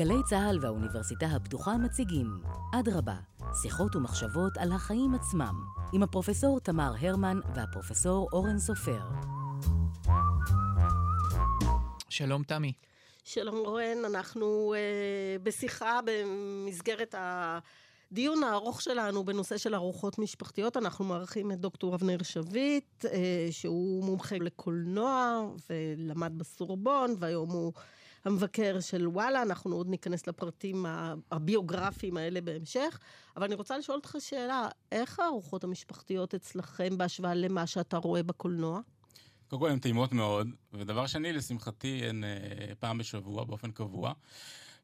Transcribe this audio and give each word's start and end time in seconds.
גלי 0.00 0.22
צה"ל 0.28 0.58
והאוניברסיטה 0.60 1.26
הפתוחה 1.26 1.76
מציגים 1.76 2.26
אדרבה, 2.74 3.16
שיחות 3.62 3.96
ומחשבות 3.96 4.52
על 4.58 4.72
החיים 4.72 5.14
עצמם, 5.14 5.64
עם 5.92 6.02
הפרופסור 6.02 6.60
תמר 6.60 6.92
הרמן 7.00 7.40
והפרופסור 7.54 8.28
אורן 8.32 8.58
סופר. 8.58 9.00
שלום 12.08 12.42
תמי. 12.42 12.72
שלום 13.24 13.54
אורן, 13.54 14.04
אנחנו 14.04 14.74
uh, 14.74 15.42
בשיחה 15.42 16.00
במסגרת 16.04 17.14
הדיון 17.18 18.42
הארוך 18.42 18.82
שלנו 18.82 19.24
בנושא 19.24 19.56
של 19.56 19.74
ארוחות 19.74 20.18
משפחתיות. 20.18 20.76
אנחנו 20.76 21.04
מארחים 21.04 21.52
את 21.52 21.60
דוקטור 21.60 21.94
אבנר 21.94 22.22
שביט, 22.22 23.04
uh, 23.04 23.08
שהוא 23.50 24.04
מומחה 24.04 24.36
לקולנוע 24.38 25.46
ולמד 25.70 26.38
בסורבון, 26.38 27.14
והיום 27.18 27.50
הוא 27.50 27.72
המבקר 28.24 28.80
של 28.80 29.08
וואלה. 29.08 29.42
אנחנו 29.42 29.76
עוד 29.76 29.88
ניכנס 29.88 30.26
לפרטים 30.26 30.86
הביוגרפיים 31.32 32.16
האלה 32.16 32.40
בהמשך. 32.40 32.98
אבל 33.36 33.44
אני 33.44 33.54
רוצה 33.54 33.78
לשאול 33.78 33.96
אותך 33.96 34.16
שאלה, 34.18 34.68
איך 34.92 35.20
הארוחות 35.20 35.64
המשפחתיות 35.64 36.34
אצלכם 36.34 36.98
בהשוואה 36.98 37.34
למה 37.34 37.66
שאתה 37.66 37.96
רואה 37.96 38.22
בקולנוע? 38.22 38.80
קודם 39.48 39.62
כל 39.62 39.70
הן 39.70 39.78
טעימות 39.78 40.12
מאוד, 40.12 40.48
ודבר 40.72 41.06
שני, 41.06 41.32
לשמחתי, 41.32 42.02
הן 42.08 42.24
אה, 42.24 42.74
פעם 42.80 42.98
בשבוע, 42.98 43.44
באופן 43.44 43.70
קבוע. 43.70 44.12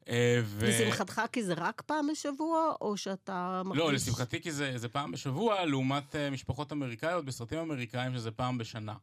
אה, 0.09 0.41
ו... 0.43 0.67
לשמחתך 0.67 1.21
כי 1.31 1.43
זה 1.43 1.53
רק 1.53 1.81
פעם 1.81 2.07
בשבוע, 2.11 2.73
או 2.81 2.97
שאתה 2.97 3.61
מרגיש... 3.65 3.83
לא, 3.83 3.93
לשמחתי 3.93 4.41
כי 4.41 4.51
זה, 4.51 4.77
זה 4.77 4.89
פעם 4.89 5.11
בשבוע, 5.11 5.65
לעומת 5.65 6.15
uh, 6.15 6.33
משפחות 6.33 6.71
אמריקאיות 6.71 7.25
בסרטים 7.25 7.59
אמריקאים, 7.59 8.13
שזה 8.13 8.31
פעם 8.31 8.57
בשנה. 8.57 8.93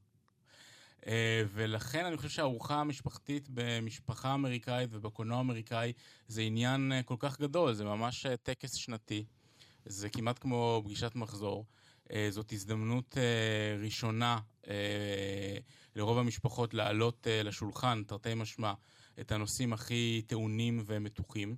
Uh, 1.05 1.07
ולכן 1.53 2.05
אני 2.05 2.17
חושב 2.17 2.29
שהארוחה 2.29 2.81
המשפחתית 2.81 3.49
במשפחה 3.51 4.35
אמריקאית 4.35 4.91
ובקולנוע 4.93 5.37
האמריקאי 5.37 5.93
זה 6.29 6.41
עניין 6.43 6.93
uh, 6.93 7.03
כל 7.03 7.17
כך 7.19 7.41
גדול, 7.41 7.73
זה 7.73 7.85
ממש 7.85 8.27
uh, 8.27 8.37
טקס 8.43 8.75
שנתי, 8.75 9.25
זה 9.87 10.09
כמעט 10.09 10.39
כמו 10.39 10.83
פגישת 10.85 11.15
מחזור. 11.15 11.67
אה, 12.13 12.27
זאת 12.31 12.53
הזדמנות 12.53 13.19
אה, 13.19 13.83
ראשונה 13.85 14.39
אה, 14.69 15.57
לרוב 15.97 16.19
המשפחות 16.19 16.75
להעלות 16.75 17.27
לשולחן, 17.45 18.03
תרתי 18.07 18.35
משמע, 18.35 18.73
את 19.21 19.33
הנושאים 19.33 19.73
הכי 19.73 20.23
טעונים 20.27 20.83
ומתוחים. 20.87 21.57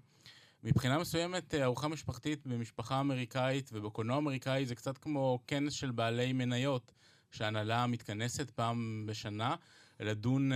מבחינה 0.64 0.98
מסוימת, 0.98 1.54
ארוחה 1.54 1.88
משפחתית 1.88 2.46
במשפחה 2.46 3.00
אמריקאית 3.00 3.70
ובקולנוע 3.72 4.18
אמריקאי 4.18 4.66
זה 4.66 4.74
קצת 4.74 4.98
כמו 4.98 5.38
כנס 5.46 5.72
של 5.72 5.90
בעלי 5.90 6.32
מניות, 6.32 6.92
שההנהלה 7.30 7.86
מתכנסת 7.86 8.50
פעם 8.50 9.04
בשנה 9.06 9.54
לדון 10.00 10.50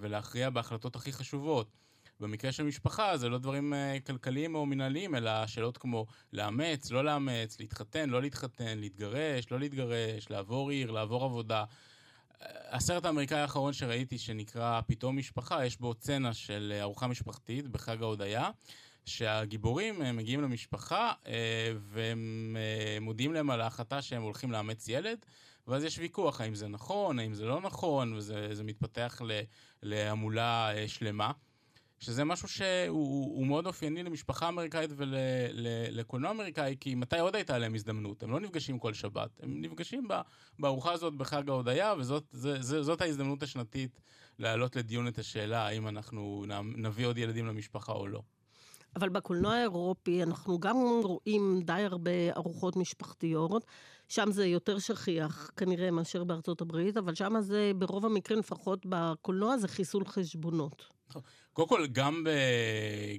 ולהכריע 0.00 0.50
בהחלטות 0.50 0.96
הכי 0.96 1.12
חשובות. 1.12 1.80
במקרה 2.20 2.52
של 2.52 2.62
משפחה 2.62 3.16
זה 3.16 3.28
לא 3.28 3.38
דברים 3.38 3.72
uh, 3.72 4.06
כלכליים 4.06 4.54
או 4.54 4.66
מנהליים, 4.66 5.14
אלא 5.14 5.46
שאלות 5.46 5.78
כמו 5.78 6.06
לאמץ, 6.32 6.90
לא 6.90 7.04
לאמץ, 7.04 7.60
להתחתן, 7.60 8.10
לא 8.10 8.22
להתחתן, 8.22 8.78
להתגרש, 8.78 9.50
לא 9.50 9.60
להתגרש, 9.60 10.30
לעבור 10.30 10.70
עיר, 10.70 10.90
לעבור 10.90 11.24
עבודה. 11.24 11.64
הסרט 12.70 13.04
האמריקאי 13.04 13.38
האחרון 13.38 13.72
שראיתי, 13.72 14.18
שנקרא 14.18 14.80
פתאום 14.86 15.16
משפחה, 15.16 15.66
יש 15.66 15.80
בו 15.80 15.94
צנע 15.94 16.32
של 16.32 16.78
ארוחה 16.80 17.06
משפחתית 17.06 17.68
בחג 17.68 18.02
ההודיה, 18.02 18.50
שהגיבורים 19.04 20.02
אה, 20.02 20.12
מגיעים 20.12 20.42
למשפחה 20.42 21.12
אה, 21.26 21.72
והם 21.80 22.56
מודיעים 23.00 23.32
להם 23.32 23.50
על 23.50 23.60
ההחלטה 23.60 24.02
שהם 24.02 24.22
הולכים 24.22 24.52
לאמץ 24.52 24.88
ילד, 24.88 25.26
ואז 25.70 25.84
יש 25.84 25.98
ויכוח 25.98 26.40
האם 26.40 26.54
זה 26.54 26.68
נכון, 26.68 27.18
האם 27.18 27.34
זה 27.34 27.44
לא 27.44 27.60
נכון, 27.60 28.14
וזה 28.16 28.64
מתפתח 28.64 29.20
להמולה 29.82 30.70
שלמה. 30.86 31.30
שזה 31.98 32.24
משהו 32.24 32.48
שהוא 32.48 33.46
מאוד 33.46 33.66
אופייני 33.66 34.02
למשפחה 34.02 34.48
אמריקאית 34.48 34.90
ולקולנוע 34.96 36.30
אמריקאי, 36.30 36.76
כי 36.80 36.94
מתי 36.94 37.18
עוד 37.18 37.36
הייתה 37.36 37.58
להם 37.58 37.74
הזדמנות? 37.74 38.22
הם 38.22 38.30
לא 38.30 38.40
נפגשים 38.40 38.78
כל 38.78 38.94
שבת, 38.94 39.30
הם 39.42 39.60
נפגשים 39.60 40.08
בארוחה 40.58 40.92
הזאת 40.92 41.14
בחג 41.14 41.48
ההודיה, 41.48 41.94
וזאת 41.98 43.00
ההזדמנות 43.00 43.42
השנתית 43.42 44.00
להעלות 44.38 44.76
לדיון 44.76 45.08
את 45.08 45.18
השאלה 45.18 45.66
האם 45.66 45.88
אנחנו 45.88 46.44
נביא 46.76 47.06
עוד 47.06 47.18
ילדים 47.18 47.46
למשפחה 47.46 47.92
או 47.92 48.06
לא. 48.06 48.22
אבל 48.96 49.08
בקולנוע 49.08 49.54
האירופי 49.54 50.22
אנחנו 50.22 50.60
גם 50.60 50.76
רואים 51.04 51.60
די 51.64 51.72
הרבה 51.72 52.32
ארוחות 52.36 52.76
משפחתיות. 52.76 53.64
שם 54.10 54.32
זה 54.32 54.46
יותר 54.46 54.78
שכיח 54.78 55.50
כנראה 55.56 55.90
מאשר 55.90 56.24
בארצות 56.24 56.60
הברית, 56.60 56.96
אבל 56.96 57.14
שם 57.14 57.32
זה 57.40 57.72
ברוב 57.78 58.06
המקרים, 58.06 58.38
לפחות 58.38 58.86
בקולנוע, 58.88 59.56
זה 59.56 59.68
חיסול 59.68 60.04
חשבונות. 60.04 60.88
קודם 61.52 61.68
כל, 61.68 61.86
גם, 61.86 62.24
ב... 62.24 62.30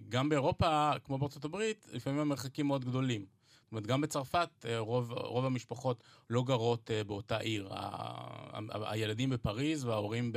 גם 0.10 0.30
באירופה, 0.30 0.92
כמו 1.04 1.18
בארצות 1.18 1.46
הברית, 1.46 1.88
לפעמים 1.92 2.20
המרחקים 2.20 2.68
מאוד 2.68 2.86
גדולים. 2.86 3.22
זאת 3.22 3.72
אומרת, 3.72 3.88
גם 3.88 4.02
בצרפת 4.02 4.50
אה, 4.66 4.80
רוב, 4.80 5.12
רוב 5.12 5.46
המשפחות 5.46 6.04
לא 6.30 6.44
גרות 6.44 6.92
אה, 6.92 7.04
באותה 7.04 7.38
עיר. 7.38 7.68
ה... 7.72 7.78
ה... 7.78 8.92
הילדים 8.92 9.30
בפריז 9.30 9.86
וההורים 9.86 10.32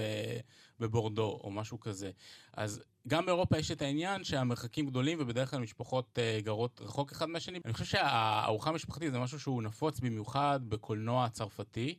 בבורדו 0.80 1.40
או 1.44 1.50
משהו 1.50 1.80
כזה. 1.80 2.10
אז 2.52 2.82
גם 3.08 3.26
באירופה 3.26 3.58
יש 3.58 3.70
את 3.70 3.82
העניין 3.82 4.24
שהמרחקים 4.24 4.86
גדולים 4.86 5.18
ובדרך 5.20 5.50
כלל 5.50 5.60
משפחות 5.60 6.18
אה, 6.18 6.38
גרות 6.42 6.80
רחוק 6.84 7.12
אחד 7.12 7.26
מהשני. 7.28 7.60
אני 7.64 7.72
חושב 7.72 7.84
שהארוחה 7.84 8.70
המשפחתית 8.70 9.12
זה 9.12 9.18
משהו 9.18 9.40
שהוא 9.40 9.62
נפוץ 9.62 10.00
במיוחד 10.00 10.60
בקולנוע 10.68 11.24
הצרפתי. 11.24 11.98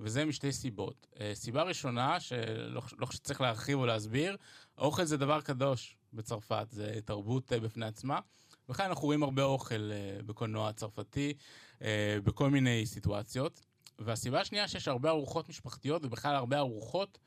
וזה 0.00 0.24
משתי 0.24 0.52
סיבות. 0.52 1.06
אה, 1.20 1.30
סיבה 1.34 1.62
ראשונה, 1.62 2.20
שלא 2.20 2.82
לא 2.98 3.06
חושב 3.06 3.18
שצריך 3.18 3.40
להרחיב 3.40 3.78
או 3.78 3.86
להסביר, 3.86 4.36
אוכל 4.78 5.04
זה 5.04 5.16
דבר 5.16 5.40
קדוש 5.40 5.96
בצרפת, 6.12 6.66
זה 6.70 6.98
תרבות 7.04 7.52
אה, 7.52 7.60
בפני 7.60 7.86
עצמה. 7.86 8.20
וכאן 8.68 8.86
אנחנו 8.86 9.04
רואים 9.04 9.22
הרבה 9.22 9.42
אוכל 9.42 9.90
בקולנוע 10.26 10.68
הצרפתי, 10.68 11.34
בכל 12.24 12.50
מיני 12.50 12.86
סיטואציות. 12.86 13.60
והסיבה 13.98 14.40
השנייה 14.40 14.68
שיש 14.68 14.88
הרבה 14.88 15.10
ארוחות 15.10 15.48
משפחתיות, 15.48 16.04
ובכלל 16.04 16.36
הרבה 16.36 16.58
ארוחות 16.58 17.18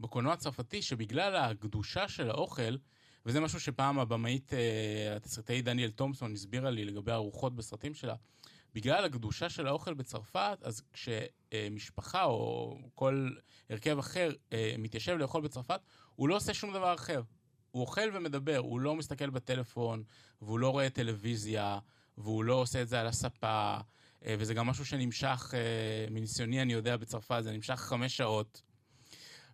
בקולנוע 0.00 0.32
הצרפתי, 0.32 0.82
שבגלל 0.82 1.36
הקדושה 1.36 2.08
של 2.08 2.30
האוכל, 2.30 2.76
וזה 3.26 3.40
משהו 3.40 3.60
שפעם 3.60 3.98
הבמאית, 3.98 4.52
התסריטאית 5.16 5.64
דניאל 5.64 5.90
תומסון 5.90 6.32
הסבירה 6.32 6.70
לי 6.70 6.84
לגבי 6.84 7.12
ארוחות 7.12 7.56
בסרטים 7.56 7.94
שלה, 7.94 8.14
בגלל 8.74 9.04
הקדושה 9.04 9.48
של 9.48 9.66
האוכל 9.66 9.94
בצרפת, 9.94 10.58
אז 10.62 10.82
כשמשפחה 10.92 12.24
או 12.24 12.78
כל 12.94 13.30
הרכב 13.70 13.98
אחר 13.98 14.30
אה, 14.52 14.74
מתיישב 14.78 15.16
לאכול 15.16 15.42
בצרפת, 15.42 15.80
הוא 16.14 16.28
לא 16.28 16.36
עושה 16.36 16.54
שום 16.54 16.72
דבר 16.72 16.94
אחר. 16.94 17.22
הוא 17.70 17.82
אוכל 17.82 18.10
ומדבר, 18.14 18.56
הוא 18.56 18.80
לא 18.80 18.96
מסתכל 18.96 19.30
בטלפון, 19.30 20.02
והוא 20.42 20.58
לא 20.58 20.68
רואה 20.68 20.90
טלוויזיה, 20.90 21.78
והוא 22.18 22.44
לא 22.44 22.54
עושה 22.54 22.82
את 22.82 22.88
זה 22.88 23.00
על 23.00 23.06
הספה, 23.06 23.76
אה, 24.24 24.34
וזה 24.38 24.54
גם 24.54 24.66
משהו 24.66 24.84
שנמשך, 24.86 25.54
אה, 25.54 26.10
מניסיוני 26.10 26.62
אני 26.62 26.72
יודע 26.72 26.96
בצרפת, 26.96 27.40
זה 27.42 27.52
נמשך 27.52 27.74
חמש 27.74 28.16
שעות. 28.16 28.62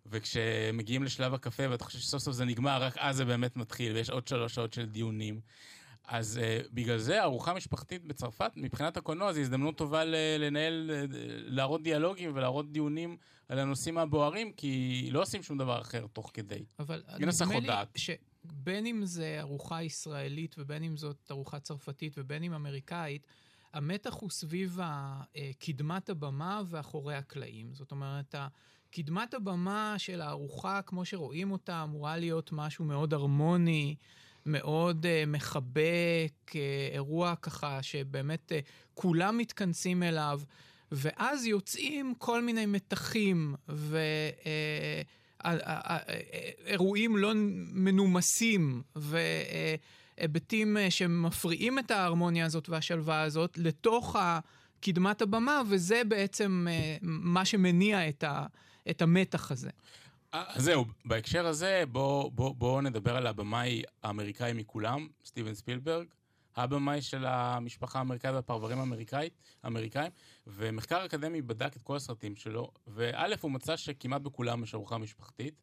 וכשמגיעים 0.09 1.03
לשלב 1.03 1.33
הקפה 1.33 1.69
ואתה 1.69 1.83
חושב 1.83 1.99
שסוף 1.99 2.23
סוף 2.23 2.33
זה 2.33 2.45
נגמר, 2.45 2.81
רק 2.81 2.97
אז 2.97 3.15
זה 3.15 3.25
באמת 3.25 3.57
מתחיל, 3.57 3.93
ויש 3.93 4.09
עוד 4.09 4.27
שלוש 4.27 4.55
שעות 4.55 4.73
של 4.73 4.85
דיונים. 4.85 5.41
אז 6.07 6.39
uh, 6.43 6.67
בגלל 6.73 6.97
זה 6.97 7.23
ארוחה 7.23 7.53
משפחתית 7.53 8.05
בצרפת, 8.05 8.51
מבחינת 8.55 8.97
הקולנוע, 8.97 9.33
זו 9.33 9.39
הזדמנות 9.39 9.77
טובה 9.77 10.03
לנהל, 10.39 10.91
להראות 11.45 11.83
דיאלוגים 11.83 12.31
ולהראות 12.35 12.71
דיונים 12.71 13.17
על 13.49 13.59
הנושאים 13.59 13.97
הבוערים, 13.97 14.51
כי 14.51 15.09
לא 15.11 15.21
עושים 15.21 15.43
שום 15.43 15.57
דבר 15.57 15.81
אחר 15.81 16.05
תוך 16.13 16.31
כדי. 16.33 16.65
אבל 16.79 17.03
נדמה 17.19 17.59
לי 17.59 17.69
שבין 17.95 18.85
אם 18.85 19.05
זה 19.05 19.37
ארוחה 19.39 19.83
ישראלית 19.83 20.55
ובין 20.57 20.83
אם 20.83 20.97
זאת 20.97 21.31
ארוחה 21.31 21.59
צרפתית 21.59 22.13
ובין 22.17 22.43
אם 22.43 22.53
אמריקאית, 22.53 23.27
המתח 23.73 24.13
הוא 24.13 24.29
סביב 24.29 24.79
אה, 24.79 25.21
קדמת 25.59 26.09
הבמה 26.09 26.61
ואחורי 26.67 27.15
הקלעים. 27.15 27.73
זאת 27.73 27.91
אומרת, 27.91 28.35
קדמת 28.91 29.33
הבמה 29.33 29.95
של 29.97 30.21
הארוחה, 30.21 30.81
כמו 30.81 31.05
שרואים 31.05 31.51
אותה, 31.51 31.83
אמורה 31.83 32.17
להיות 32.17 32.51
משהו 32.51 32.85
מאוד 32.85 33.13
הרמוני. 33.13 33.95
מאוד 34.47 35.05
uh, 35.05 35.29
מחבק, 35.29 36.51
uh, 36.51 36.53
אירוע 36.93 37.35
ככה 37.35 37.83
שבאמת 37.83 38.51
uh, 38.51 38.55
כולם 38.93 39.37
מתכנסים 39.37 40.03
אליו, 40.03 40.41
ואז 40.91 41.45
יוצאים 41.45 42.13
כל 42.17 42.43
מיני 42.43 42.65
מתחים 42.65 43.55
ואירועים 46.65 47.15
uh, 47.15 47.19
לא 47.19 47.31
מנומסים 47.73 48.81
והיבטים 50.17 50.77
שמפריעים 50.89 51.79
את 51.79 51.91
ההרמוניה 51.91 52.45
הזאת 52.45 52.69
והשלווה 52.69 53.21
הזאת 53.21 53.57
לתוך. 53.57 54.15
קדמת 54.81 55.21
הבמה, 55.21 55.61
וזה 55.69 56.01
בעצם 56.07 56.67
מה 57.01 57.45
שמניע 57.45 58.09
את, 58.09 58.23
ה, 58.23 58.45
את 58.89 59.01
המתח 59.01 59.51
הזה. 59.51 59.69
אז 60.31 60.63
זהו, 60.63 60.85
בהקשר 61.05 61.47
הזה 61.47 61.83
בואו 61.91 62.31
בוא, 62.31 62.55
בוא 62.55 62.81
נדבר 62.81 63.17
על 63.17 63.27
הבמאי 63.27 63.83
האמריקאי 64.03 64.53
מכולם, 64.53 65.07
סטיבן 65.25 65.53
ספילברג, 65.53 66.07
הבמאי 66.55 67.01
של 67.01 67.25
המשפחה 67.25 67.99
האמריקאית 67.99 68.33
והפרברים 68.33 68.77
האמריקאים, 69.63 70.11
ומחקר 70.47 71.05
אקדמי 71.05 71.41
בדק 71.41 71.75
את 71.75 71.81
כל 71.81 71.95
הסרטים 71.95 72.35
שלו, 72.35 72.71
וא' 72.87 73.25
הוא 73.41 73.51
מצא 73.51 73.77
שכמעט 73.77 74.21
בכולם 74.21 74.63
יש 74.63 74.75
ארוחה 74.75 74.97
משפחתית. 74.97 75.53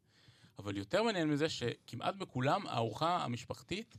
אבל 0.58 0.76
יותר 0.76 1.02
מעניין 1.02 1.28
מזה 1.28 1.48
שכמעט 1.48 2.14
בכולם 2.14 2.66
הארוחה 2.66 3.24
המשפחתית 3.24 3.96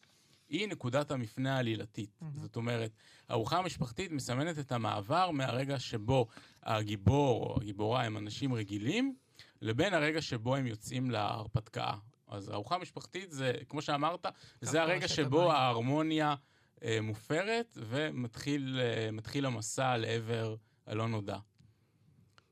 היא 0.50 0.68
נקודת 0.68 1.12
המפנה 1.12 1.56
העלילתית. 1.56 2.10
Mm-hmm. 2.22 2.40
זאת 2.40 2.56
אומרת, 2.56 2.92
הארוחה 3.30 3.58
המשפחתית 3.58 4.12
מסמנת 4.12 4.60
את 4.60 4.72
המעבר 4.72 5.32
מהרגע 5.32 5.80
שבו 5.80 6.28
הגיבור 6.64 7.44
או 7.44 7.62
הגיבורה 7.62 8.04
הם 8.04 8.18
אנשים 8.18 8.54
רגילים, 8.54 9.16
לבין 9.62 9.94
הרגע 9.94 10.22
שבו 10.22 10.56
הם 10.56 10.68
יוצאים 10.68 11.12
להרפתקה. 11.12 11.94
אז 12.28 12.50
ארוחה 12.50 12.78
משפחתית 12.78 13.32
זה, 13.32 13.54
כמו 13.70 13.82
שאמרת, 13.82 14.26
זה 14.62 14.82
הרגע 14.82 15.08
שבו 15.08 15.52
ההרמוניה 15.52 16.36
אה, 16.84 17.02
מופרת 17.02 17.78
ומתחיל 17.82 18.80
אה, 18.82 19.48
המסע 19.48 19.98
לעבר 19.98 20.56
הלא 20.88 21.08
נודע. 21.08 21.38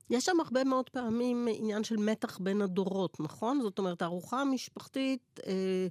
יש 0.10 0.26
שם 0.26 0.40
הרבה 0.40 0.64
מאוד 0.64 0.90
פעמים 0.90 1.48
עניין 1.52 1.84
של 1.84 1.98
מתח 1.98 2.38
בין 2.38 2.62
הדורות, 2.62 3.20
נכון? 3.20 3.62
זאת 3.62 3.80
אומרת, 3.80 4.02
הארוחה 4.02 4.42
המשפחתית 4.42 5.40
אה, 5.48 5.88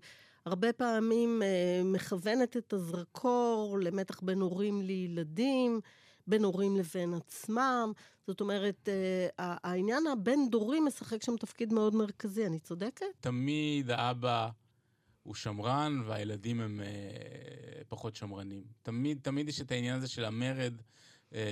הרבה 0.46 0.72
פעמים 0.72 1.42
אה, 1.42 1.82
מכוונת 1.84 2.56
את 2.56 2.72
הזרקור 2.72 3.78
למתח 3.82 4.20
בין 4.20 4.40
הורים 4.40 4.82
לילדים, 4.82 5.80
בין 6.26 6.44
הורים 6.44 6.76
לבין 6.76 7.14
עצמם. 7.14 7.92
זאת 8.26 8.40
אומרת, 8.40 8.88
אה, 8.88 9.28
העניין 9.38 10.06
הבין-דורי 10.06 10.80
משחק 10.80 11.22
שם 11.22 11.36
תפקיד 11.36 11.72
מאוד 11.72 11.94
מרכזי, 11.94 12.46
אני 12.46 12.58
צודקת? 12.58 13.06
תמיד 13.20 13.90
האבא 13.90 14.48
הוא 15.22 15.34
שמרן 15.34 16.02
והילדים 16.06 16.60
הם 16.60 16.80
אה, 16.80 17.82
פחות 17.88 18.16
שמרנים. 18.16 18.62
תמיד, 18.82 19.18
תמיד 19.22 19.48
יש 19.48 19.60
את 19.60 19.72
העניין 19.72 19.96
הזה 19.96 20.08
של 20.08 20.24
המרד 20.24 20.74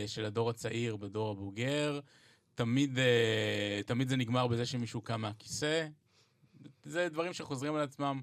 של 0.06 0.24
הדור 0.24 0.50
הצעיר 0.50 0.96
בדור 0.96 1.30
הבוגר. 1.30 2.00
תמיד, 2.54 2.98
תמיד 3.86 4.08
זה 4.08 4.16
נגמר 4.16 4.46
בזה 4.46 4.66
שמישהו 4.66 5.00
קם 5.00 5.20
מהכיסא. 5.20 5.86
זה 6.84 7.08
דברים 7.08 7.32
שחוזרים 7.32 7.74
על 7.74 7.80
עצמם 7.80 8.20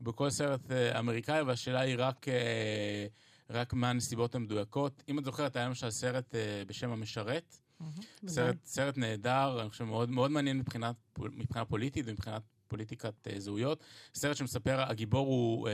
בכל 0.00 0.30
סרט 0.30 0.70
אה, 0.70 0.98
אמריקאי, 0.98 1.42
והשאלה 1.42 1.80
היא 1.80 1.94
רק, 1.98 2.28
אה, 2.28 3.06
רק 3.50 3.72
מה 3.72 3.90
הנסיבות 3.90 4.34
המדויקות. 4.34 5.02
אם 5.08 5.18
את 5.18 5.24
זוכרת, 5.24 5.56
היה 5.56 5.66
למשל 5.66 5.90
סרט 5.90 6.34
בשם 6.66 6.90
המשרת. 6.90 7.58
Mm-hmm, 7.80 8.28
סרט, 8.28 8.56
סרט 8.64 8.98
נהדר, 8.98 9.60
אני 9.60 9.70
חושב 9.70 9.84
מאוד, 9.84 10.10
מאוד 10.10 10.30
מעניין 10.30 10.58
מבחינת, 10.58 10.96
מבחינה 11.18 11.64
פוליטית 11.64 12.04
ומבחינת 12.08 12.42
פוליטיקת 12.68 13.14
זהויות. 13.38 13.84
סרט 14.14 14.36
שמספר, 14.36 14.80
הגיבור 14.80 15.26
הוא 15.26 15.68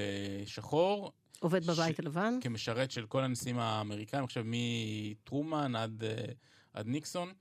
שחור. 0.47 1.13
עובד 1.41 1.67
בבית 1.67 1.99
הלבן. 1.99 2.39
כמשרת 2.41 2.91
של 2.91 3.07
כל 3.07 3.25
הנשיאים 3.25 3.59
האמריקאים, 3.59 4.27
חושב 4.27 4.43
מטרומן 4.47 5.77
עד, 5.77 6.05
עד 6.75 6.87
ניקסון. 6.87 7.33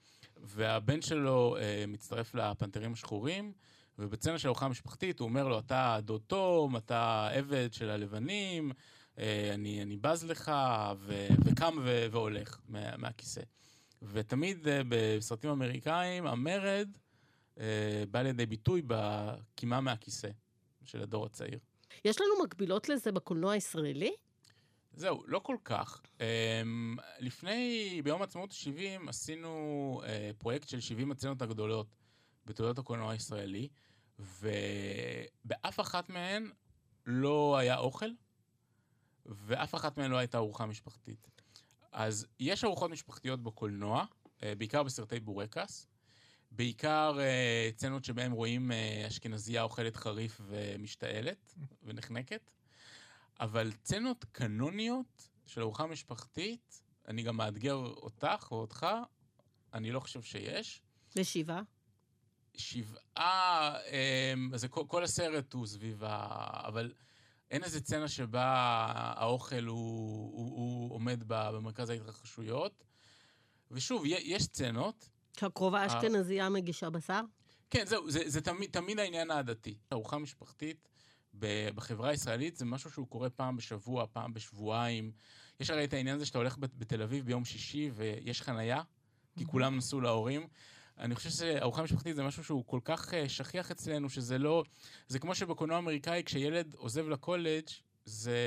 והבן 0.44 1.02
שלו 1.02 1.58
אה, 1.60 1.86
מצטרף 1.88 2.36
לפנתרים 2.36 2.94
השחורים, 2.94 3.54
ובצנע 4.00 4.38
של 4.38 4.48
ארוחה 4.48 4.68
משפחתית 4.68 5.20
הוא 5.20 5.30
אומר 5.30 5.48
לו, 5.48 5.60
אתה 5.60 6.00
דוד 6.04 6.22
תום, 6.28 6.78
אתה 6.78 7.30
עבד 7.34 7.74
של 7.74 7.90
הלבנים, 7.90 8.72
אה, 9.20 9.54
אני, 9.54 9.82
אני 9.82 9.98
בז 9.98 10.24
לך, 10.24 10.52
ו, 10.98 11.28
וקם 11.46 11.78
ו, 11.84 12.06
והולך 12.12 12.60
מה, 12.70 12.98
מהכיסא. 12.98 13.42
ותמיד 14.02 14.68
אה, 14.68 14.82
בסרטים 14.90 15.50
אמריקאים, 15.50 16.28
המרד 16.28 16.90
אה, 17.60 18.04
בא 18.12 18.22
לידי 18.22 18.46
ביטוי 18.46 18.82
בקימה 18.88 19.82
מהכיסא 19.82 20.30
של 20.84 21.02
הדור 21.02 21.26
הצעיר. 21.26 21.60
יש 22.06 22.22
לנו 22.22 22.44
מקבילות 22.44 22.90
לזה 22.90 23.12
בקולנוע 23.12 23.54
הישראלי? 23.54 24.12
זהו, 24.94 25.24
לא 25.28 25.40
כל 25.40 25.56
כך. 25.64 26.02
לפני, 27.20 28.02
ביום 28.04 28.22
העצמאות 28.22 28.52
ה-70, 28.52 29.10
עשינו 29.10 30.02
פרויקט 30.38 30.68
של 30.68 30.80
70 30.80 31.12
הצנות 31.12 31.42
הגדולות 31.42 31.88
בתעודות 32.46 32.80
הקולנוע 32.80 33.12
הישראלי, 33.12 33.70
ובאף 34.20 35.80
אחת 35.80 36.10
מהן 36.10 36.52
לא 37.06 37.58
היה 37.58 37.78
אוכל, 37.78 38.10
ואף 39.26 39.76
אחת 39.76 39.98
מהן 39.98 40.12
לא 40.12 40.18
הייתה 40.18 40.38
ארוחה 40.38 40.66
משפחתית. 40.66 41.28
אז 41.92 42.28
יש 42.40 42.64
ארוחות 42.64 42.92
משפחתיות 42.92 43.44
בקולנוע, 43.44 44.06
uh, 44.38 44.42
בעיקר 44.58 44.84
בסרטי 44.84 45.20
בורקס, 45.20 45.88
בעיקר 46.52 47.18
uh, 47.18 47.76
צנות 47.76 48.06
שבהן 48.06 48.32
רואים 48.32 48.72
uh, 48.72 49.08
אשכנזייה 49.08 49.64
אוכלת 49.64 49.96
חריף 49.96 50.42
ומשתעלת 50.44 51.56
ונחנקת. 51.84 52.52
אבל 53.40 53.72
צנות 53.84 54.26
קנוניות 54.32 55.30
של 55.46 55.62
ארוחה 55.62 55.88
משפחתית, 55.88 56.82
אני 57.08 57.24
גם 57.24 57.38
מאתגר 57.38 57.74
אותך 57.74 58.48
או 58.52 58.62
אותך, 58.62 58.88
אני 59.74 59.92
לא 59.92 60.00
חושב 60.00 60.22
שיש. 60.22 60.82
ושבעה? 61.16 61.62
שבעה, 62.58 63.76
אמ, 64.34 64.58
זה 64.58 64.68
כל, 64.68 64.84
כל 64.88 65.04
הסרט 65.04 65.54
הוא 65.54 65.68
סביב 65.68 66.04
ה... 66.04 66.68
אבל 66.68 66.94
אין 67.52 67.64
איזה 67.64 67.82
צנה 67.82 68.08
שבה 68.08 68.46
האוכל 69.16 69.64
הוא, 69.64 69.78
הוא, 70.38 70.56
הוא 70.56 70.94
עומד 70.94 71.24
במרכז 71.28 71.90
ההתרחשויות. 71.90 72.84
ושוב, 73.72 74.04
יש 74.06 74.48
צנות. 74.48 75.10
שהקרובה 75.40 75.82
האשכנזייה 75.82 76.50
מגישה 76.50 76.90
בשר? 76.90 77.22
כן, 77.70 77.86
זהו, 77.86 78.12
זה, 78.12 78.30
זה 78.30 78.42
תמיד, 78.42 78.72
תמיד 78.72 79.00
העניין 79.00 79.32
העדתי. 79.32 79.78
ארוחה 79.94 80.18
משפחתית 80.18 80.90
בחברה 81.76 82.10
הישראלית 82.10 82.56
זה 82.56 82.66
משהו 82.66 82.92
שהוא 82.92 83.08
קורה 83.08 83.30
פעם 83.30 83.56
בשבוע, 83.56 84.06
פעם 84.12 84.34
בשבועיים. 84.34 85.12
יש 85.60 85.70
הרי 85.70 85.84
את 85.84 85.94
העניין 85.94 86.16
הזה 86.16 86.26
שאתה 86.26 86.38
הולך 86.38 86.58
בתל 86.60 87.02
אביב 87.02 87.26
ביום 87.26 87.46
שישי 87.46 87.92
ויש 87.94 88.42
חנייה, 88.42 88.82
כי 89.38 89.46
כולם 89.46 89.78
נסעו 89.78 90.02
להורים. 90.02 90.48
אני 91.02 91.16
חושב 91.16 91.30
שארוחה 91.30 91.84
משפחתית 91.84 92.16
זה 92.16 92.24
משהו 92.24 92.44
שהוא 92.44 92.64
כל 92.66 92.80
כך 92.86 93.14
אה, 93.14 93.30
שכיח 93.30 93.72
אצלנו, 93.72 94.10
שזה 94.10 94.38
לא... 94.38 94.64
זה 95.08 95.20
כמו 95.20 95.36
שבקולנוע 95.36 95.76
האמריקאי, 95.76 96.24
כשילד 96.26 96.74
עוזב 96.78 97.10
לקולג', 97.10 97.66
זה 98.06 98.38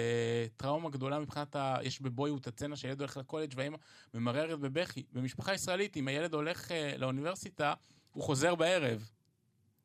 טראומה 0.57 0.91
גדולה 0.91 1.19
מבחינת 1.19 1.57
ה... 1.57 1.77
יש 1.83 2.01
בבויוט 2.01 2.47
הצצנה 2.47 2.77
שהילד 2.77 3.01
הולך 3.01 3.17
לקולג' 3.17 3.53
והאמא 3.57 3.77
ממררת 4.15 4.59
בבכי. 4.59 5.03
במשפחה 5.13 5.55
ישראלית, 5.55 5.97
אם 5.97 6.09
הילד 6.09 6.35
הולך 6.35 6.69
uh, 6.69 6.99
לאוניברסיטה, 6.99 7.75
הוא 8.13 8.23
חוזר 8.23 8.55
בערב, 8.55 9.11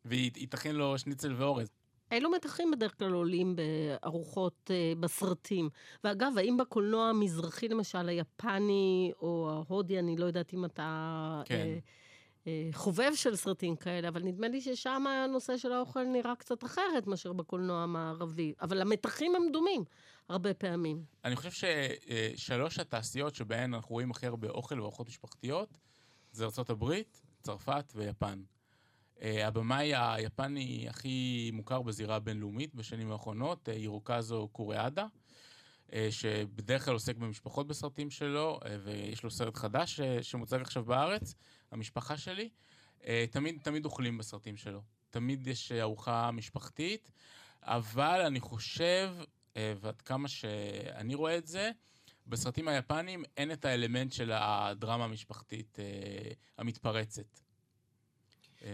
וייתכן 0.06 0.76
לו 0.76 0.98
שניצל 0.98 1.34
ואורז. 1.34 1.70
אילו 2.12 2.32
מתחים 2.32 2.72
בדרך 2.72 3.00
כלל 3.00 3.14
עולים 3.14 3.56
בארוחות 3.56 4.72
אה, 4.74 4.94
בסרטים? 5.00 5.70
ואגב, 6.04 6.34
האם 6.38 6.58
בקולנוע 6.58 7.10
המזרחי, 7.10 7.68
למשל, 7.68 8.10
היפני 8.10 9.12
או 9.22 9.50
ההודי, 9.52 10.00
אני 10.00 10.18
לא 10.18 10.26
יודעת 10.26 10.54
אם 10.54 10.66
אתה... 10.66 11.42
כן. 11.46 11.56
אה, 11.56 11.62
אה, 11.62 11.80
חובב 12.74 13.12
של 13.16 13.36
סרטים 13.36 13.76
כאלה, 13.76 14.08
אבל 14.08 14.24
נדמה 14.24 14.48
לי 14.48 14.62
ששם 14.62 15.04
הנושא 15.08 15.58
של 15.58 15.72
האוכל 15.72 16.04
נראה 16.04 16.36
קצת 16.36 16.64
אחרת 16.64 17.08
מאשר 17.08 17.34
בקולנוע 17.34 17.84
המערבי. 17.84 18.54
אבל 18.62 18.82
המתחים 18.82 19.36
הם 19.36 19.44
דומים 19.54 19.84
הרבה 20.30 20.54
פעמים. 20.54 21.04
אני 21.26 21.36
חושב 21.36 21.68
ששלוש 22.36 22.80
התעשיות 22.80 23.36
שבהן 23.36 23.74
אנחנו 23.74 23.94
רואים 23.94 24.12
הכי 24.12 24.28
הרבה 24.28 24.50
אוכל 24.50 24.80
וארוחות 24.80 25.08
משפחתיות, 25.08 25.78
זה 26.32 26.46
ארה"ב, 26.46 26.94
צרפת 27.42 27.94
ויפן. 27.96 28.42
Uh, 29.18 29.22
הבמאי 29.44 29.92
היפני 29.96 30.86
הכי 30.90 31.50
מוכר 31.54 31.82
בזירה 31.82 32.16
הבינלאומית 32.16 32.76
בשנים 32.76 33.12
האחרונות, 33.12 33.70
uh, 33.70 33.72
הירוקזו 33.72 34.48
קוריאדה, 34.52 35.06
שבדרך 36.10 36.86
כלל 36.86 36.94
עוסק 36.94 37.16
במשפחות 37.16 37.68
בסרטים 37.68 38.10
שלו, 38.10 38.60
uh, 38.64 38.68
ויש 38.84 39.24
לו 39.24 39.32
סרט 39.32 39.56
חדש 39.56 40.00
uh, 40.00 40.24
שמוצג 40.24 40.62
עכשיו 40.62 40.84
בארץ, 40.84 41.36
המשפחה 41.72 42.18
שלי. 42.18 42.50
תמיד, 43.32 43.60
תמיד 43.64 43.86
אוכלים 43.86 44.18
בסרטים 44.18 44.58
שלו. 44.58 44.82
תמיד 45.10 45.48
יש 45.48 45.72
ארוחה 45.72 46.32
משפחתית, 46.32 47.12
אבל 47.64 48.22
אני 48.22 48.40
חושב, 48.40 49.16
ועד 49.56 50.02
כמה 50.02 50.28
שאני 50.28 51.16
רואה 51.16 51.38
את 51.38 51.48
זה, 51.48 51.72
בסרטים 52.28 52.68
היפניים 52.68 53.24
אין 53.38 53.52
את 53.52 53.66
האלמנט 53.66 54.12
של 54.12 54.32
הדרמה 54.34 55.04
המשפחתית 55.04 55.78
המתפרצת. 56.58 57.40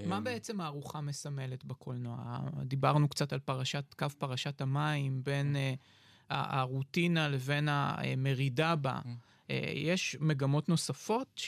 מה 0.06 0.22
בעצם 0.22 0.62
הארוחה 0.62 1.02
מסמלת 1.02 1.66
בקולנוע? 1.66 2.40
דיברנו 2.64 3.10
קצת 3.10 3.34
על 3.34 3.40
פרשת, 3.40 3.94
קו 4.00 4.10
פרשת 4.10 4.62
המים, 4.62 5.24
בין 5.24 5.56
הרוטינה 6.30 7.28
לבין 7.28 7.68
המרידה 7.72 8.76
בה. 8.76 9.00
Uh, 9.04 9.54
יש 9.76 10.18
מגמות 10.20 10.70
נוספות 10.70 11.42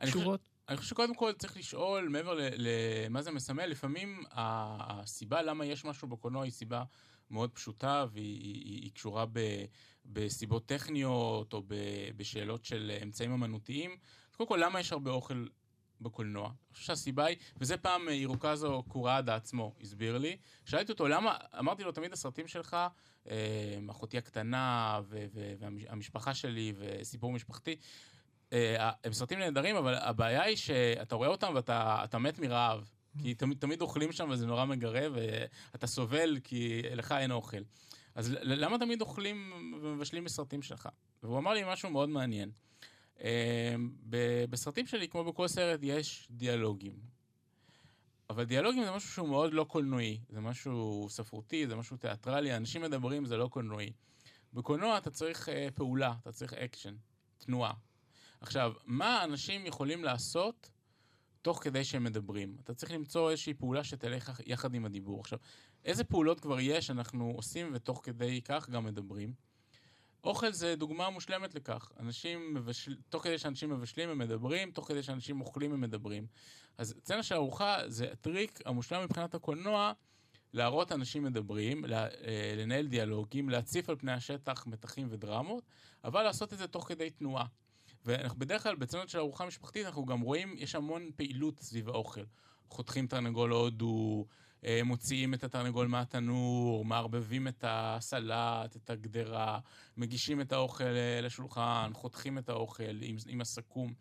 שקשורות? 0.00 0.40
אני 0.68 0.76
חושב 0.76 0.90
שקודם 0.90 1.14
כל 1.14 1.32
צריך 1.32 1.56
לשאול, 1.56 2.08
מעבר 2.08 2.38
למה 2.56 3.22
זה 3.22 3.30
מסמל, 3.30 3.66
לפעמים 3.66 4.24
הסיבה 4.30 5.42
למה 5.42 5.66
יש 5.66 5.84
משהו 5.84 6.08
בקולנוע 6.08 6.44
היא 6.44 6.52
סיבה 6.52 6.82
מאוד 7.30 7.50
פשוטה, 7.50 8.04
והיא 8.12 8.40
היא, 8.42 8.82
היא 8.82 8.92
קשורה 8.92 9.26
ב, 9.32 9.40
בסיבות 10.04 10.66
טכניות 10.66 11.52
או 11.52 11.62
ב, 11.66 11.74
בשאלות 12.16 12.64
של 12.64 12.92
אמצעים 13.02 13.32
אמנותיים. 13.32 13.96
קודם 14.36 14.48
כל, 14.48 14.60
למה 14.62 14.80
יש 14.80 14.92
הרבה 14.92 15.10
אוכל 15.10 15.46
בקולנוע. 16.00 16.46
אני 16.46 16.72
חושב 16.72 16.86
שהסיבה 16.86 17.24
היא, 17.24 17.36
וזה 17.56 17.76
פעם 17.76 18.08
אירוקזו 18.08 18.82
קוראדה 18.88 19.34
עצמו 19.34 19.74
הסביר 19.80 20.18
לי, 20.18 20.36
שאלתי 20.64 20.92
אותו 20.92 21.08
למה, 21.08 21.36
אמרתי 21.58 21.84
לו 21.84 21.92
תמיד 21.92 22.12
הסרטים 22.12 22.48
שלך, 22.48 22.76
אה, 23.30 23.78
אחותי 23.90 24.18
הקטנה 24.18 25.00
והמשפחה 25.88 26.34
שלי 26.34 26.72
וסיפור 26.76 27.32
משפחתי, 27.32 27.76
אה, 28.52 28.90
הם 29.04 29.12
סרטים 29.12 29.38
נהדרים, 29.38 29.76
אבל 29.76 29.94
הבעיה 29.94 30.42
היא 30.42 30.56
שאתה 30.56 31.14
רואה 31.14 31.28
אותם 31.28 31.52
ואתה 31.54 32.18
מת 32.18 32.38
מרעב. 32.38 32.90
כי 33.22 33.34
תמיד, 33.34 33.58
תמיד 33.58 33.82
אוכלים 33.82 34.12
שם 34.12 34.28
וזה 34.30 34.46
נורא 34.46 34.64
מגרה, 34.64 35.06
ואתה 35.12 35.86
סובל 35.86 36.38
כי 36.44 36.82
לך 36.94 37.12
אין 37.12 37.30
אוכל. 37.30 37.62
אז 38.14 38.30
למה 38.42 38.78
תמיד 38.78 39.00
אוכלים 39.00 39.52
ומבשלים 39.82 40.24
בסרטים 40.24 40.62
שלך? 40.62 40.88
והוא 41.22 41.38
אמר 41.38 41.52
לי 41.52 41.62
משהו 41.66 41.90
מאוד 41.90 42.08
מעניין. 42.08 42.50
בסרטים 44.50 44.86
שלי, 44.86 45.08
כמו 45.08 45.24
בכל 45.24 45.48
סרט, 45.48 45.80
יש 45.82 46.28
דיאלוגים. 46.30 46.92
אבל 48.30 48.44
דיאלוגים 48.44 48.84
זה 48.84 48.90
משהו 48.90 49.08
שהוא 49.08 49.28
מאוד 49.28 49.52
לא 49.52 49.64
קולנועי, 49.64 50.20
זה 50.28 50.40
משהו 50.40 51.06
ספרותי, 51.10 51.66
זה 51.66 51.76
משהו 51.76 51.96
תיאטרלי, 51.96 52.56
אנשים 52.56 52.82
מדברים, 52.82 53.24
זה 53.24 53.36
לא 53.36 53.48
קולנועי. 53.48 53.92
בקולנוע 54.52 54.98
אתה 54.98 55.10
צריך 55.10 55.48
uh, 55.48 55.52
פעולה, 55.74 56.14
אתה 56.22 56.32
צריך 56.32 56.52
אקשן, 56.52 56.94
תנועה. 57.38 57.72
עכשיו, 58.40 58.72
מה 58.84 59.24
אנשים 59.24 59.66
יכולים 59.66 60.04
לעשות 60.04 60.70
תוך 61.42 61.62
כדי 61.62 61.84
שהם 61.84 62.04
מדברים? 62.04 62.56
אתה 62.64 62.74
צריך 62.74 62.92
למצוא 62.92 63.30
איזושהי 63.30 63.54
פעולה 63.54 63.84
שתלך 63.84 64.40
יחד 64.46 64.74
עם 64.74 64.84
הדיבור. 64.84 65.20
עכשיו, 65.20 65.38
איזה 65.84 66.04
פעולות 66.04 66.40
כבר 66.40 66.60
יש 66.60 66.90
אנחנו 66.90 67.32
עושים 67.36 67.70
ותוך 67.74 68.00
כדי 68.04 68.40
כך 68.42 68.70
גם 68.70 68.84
מדברים? 68.84 69.32
אוכל 70.24 70.52
זה 70.52 70.76
דוגמה 70.76 71.10
מושלמת 71.10 71.54
לכך. 71.54 71.92
אנשים 72.00 72.54
מבשל... 72.54 72.96
תוך 73.08 73.24
כדי 73.24 73.38
שאנשים 73.38 73.70
מבשלים 73.70 74.08
הם 74.08 74.18
מדברים, 74.18 74.70
תוך 74.70 74.88
כדי 74.88 75.02
שאנשים 75.02 75.40
אוכלים 75.40 75.72
הם 75.72 75.80
מדברים. 75.80 76.26
אז 76.78 76.94
צנע 77.02 77.22
של 77.22 77.34
ארוחה 77.34 77.78
זה 77.86 78.12
הטריק 78.12 78.60
המושלם 78.66 79.04
מבחינת 79.04 79.34
הקולנוע 79.34 79.92
להראות 80.52 80.92
אנשים 80.92 81.22
מדברים, 81.22 81.84
אה, 81.84 82.08
לנהל 82.56 82.86
דיאלוגים, 82.86 83.48
להציף 83.48 83.88
על 83.88 83.96
פני 83.96 84.12
השטח 84.12 84.66
מתחים 84.66 85.06
ודרמות, 85.10 85.64
אבל 86.04 86.22
לעשות 86.22 86.52
את 86.52 86.58
זה 86.58 86.66
תוך 86.68 86.88
כדי 86.88 87.10
תנועה. 87.10 87.46
ואנחנו 88.04 88.38
בדרך 88.38 88.62
כלל, 88.62 88.74
בצנות 88.76 89.08
של 89.08 89.18
ארוחה 89.18 89.46
משפחתית, 89.46 89.86
אנחנו 89.86 90.06
גם 90.06 90.20
רואים, 90.20 90.54
יש 90.58 90.74
המון 90.74 91.10
פעילות 91.16 91.60
סביב 91.60 91.88
האוכל. 91.88 92.24
חותכים 92.70 93.06
תרנגול 93.06 93.50
הודו, 93.50 94.26
מוציאים 94.84 95.34
את 95.34 95.44
התרנגול 95.44 95.86
מהתנור, 95.86 96.84
מערבבים 96.84 97.48
את 97.48 97.64
הסלט, 97.68 98.76
את 98.76 98.90
הגדרה, 98.90 99.58
מגישים 99.96 100.40
את 100.40 100.52
האוכל 100.52 100.84
אה, 100.84 101.20
לשולחן, 101.22 101.90
חותכים 101.94 102.38
את 102.38 102.48
האוכל 102.48 103.02
עם, 103.02 103.16
עם 103.26 103.40
הסכו"ם. 103.40 103.92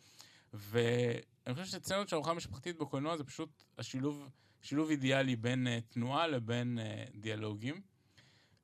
ואני 0.53 1.53
חושב 1.53 1.65
שצנות 1.65 2.09
של 2.09 2.15
ארוחה 2.15 2.33
משפחתית 2.33 2.77
בקולנוע 2.77 3.17
זה 3.17 3.23
פשוט 3.23 3.63
השילוב, 3.77 4.29
שילוב 4.61 4.89
אידיאלי 4.89 5.35
בין 5.35 5.67
uh, 5.67 5.93
תנועה 5.93 6.27
לבין 6.27 6.79
uh, 6.79 7.17
דיאלוגים. 7.17 7.81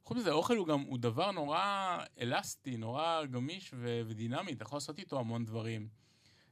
חוץ 0.03 0.17
מזה, 0.17 0.31
אוכל 0.31 0.57
הוא 0.57 0.67
גם, 0.67 0.81
הוא 0.81 0.97
דבר 0.99 1.31
נורא 1.31 1.97
אלסטי, 2.21 2.77
נורא 2.77 3.25
גמיש 3.25 3.71
ו- 3.73 4.01
ודינמי, 4.07 4.53
אתה 4.53 4.63
יכול 4.63 4.75
לעשות 4.75 4.99
איתו 4.99 5.19
המון 5.19 5.45
דברים. 5.45 5.87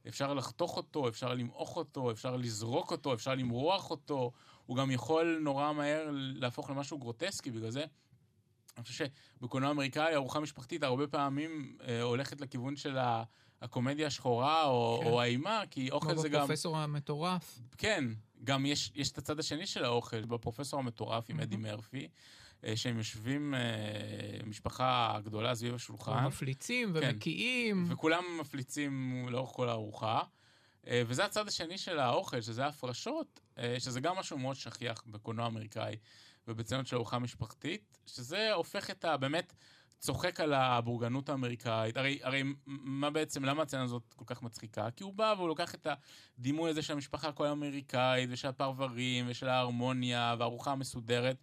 אפשר 0.08 0.34
לחתוך 0.34 0.78
אותו, 0.78 1.08
אפשר 1.08 1.34
למעוך 1.34 1.78
אותו, 1.78 2.12
אפשר 2.12 2.36
לזרוק 2.36 2.92
אותו, 2.92 3.14
אפשר 3.14 3.36
למרוח 3.36 3.90
אותו, 3.92 4.32
הוא 4.66 4.78
גם 4.78 4.92
יכול 4.92 5.40
נורא 5.42 5.74
מהר 5.74 6.10
להפוך 6.14 6.70
למשהו 6.70 6.98
גרוטסקי, 6.98 7.52
בגלל 7.52 7.70
זה 7.70 7.86
אני 8.78 8.84
חושב 8.84 9.06
שבקולנוע 9.40 9.72
אמריקאי 9.72 10.16
ארוחה 10.16 10.40
משפחתית 10.40 10.84
הרבה 10.84 11.08
פעמים 11.08 11.78
אה, 11.88 12.02
הולכת 12.02 12.42
לכיוון 12.42 12.76
של 12.76 12.98
הקומדיה 13.62 14.08
השחורה 14.08 14.66
או, 14.66 15.00
כן. 15.02 15.10
או 15.10 15.22
האימה, 15.22 15.62
כי 15.72 15.92
אוכל 15.92 16.18
זה 16.18 16.30
גם... 16.30 16.34
כמו 16.34 16.44
בפרופסור 16.44 16.78
המטורף. 16.78 17.60
כן, 17.78 18.06
גם 18.44 18.66
יש, 18.66 18.92
יש 18.96 19.12
את 19.12 19.18
הצד 19.18 19.40
השני 19.40 19.68
של 19.68 19.86
האוכל, 19.86 20.26
בפרופסור 20.26 20.80
המטורף 20.80 21.30
עם 21.30 21.40
אדי 21.40 21.58
מרפי. 21.58 22.08
אה, 22.66 22.76
שהם 22.78 22.98
יושבים, 22.98 23.54
אה, 23.54 23.60
משפחה 24.46 25.20
גדולה 25.24 25.56
סביב 25.56 25.76
השולחן. 25.76 26.26
מפליצים 26.26 26.94
כן. 26.94 27.00
ומקיאים. 27.12 27.86
וכולם 27.90 28.24
מפליצים 28.40 29.26
לאורך 29.30 29.50
כל 29.50 29.70
הארוחה. 29.70 30.22
אה, 30.88 31.02
וזה 31.08 31.26
הצד 31.26 31.48
השני 31.48 31.78
של 31.78 32.00
האוכל, 32.00 32.42
שזה 32.42 32.66
ההפרשות, 32.66 33.40
שזה 33.80 34.00
גם 34.00 34.16
משהו 34.16 34.38
מאוד 34.38 34.56
שכיח 34.56 35.04
בקולנוע 35.08 35.48
אמריקאי 35.48 35.96
ובציונות 36.48 36.88
של 36.88 36.96
ארוחה 36.96 37.20
משפחתית, 37.20 37.98
שזה 38.06 38.54
הופך 38.54 38.90
את 38.90 39.06
ה... 39.06 39.18
באמת... 39.18 39.54
צוחק 40.04 40.40
על 40.40 40.54
הבורגנות 40.54 41.30
האמריקאית. 41.30 41.98
הרי, 41.98 42.20
הרי 42.24 42.44
מה 42.66 43.10
בעצם, 43.10 43.46
למה 43.46 43.62
הצצנה 43.64 43.84
הזאת 43.84 44.14
כל 44.16 44.26
כך 44.28 44.42
מצחיקה? 44.42 44.92
כי 44.96 45.04
הוא 45.04 45.14
בא 45.14 45.34
והוא 45.38 45.48
לוקח 45.48 45.76
את 45.76 45.88
הדימוי 46.38 46.70
הזה 46.70 46.82
של 46.82 46.94
המשפחה 46.94 47.28
הכל 47.28 47.46
האמריקאית, 47.46 48.30
ושל 48.32 48.48
הפרברים, 48.48 49.26
ושל 49.28 49.50
ההרמוניה, 49.50 50.36
והארוחה 50.40 50.72
המסודרת, 50.72 51.38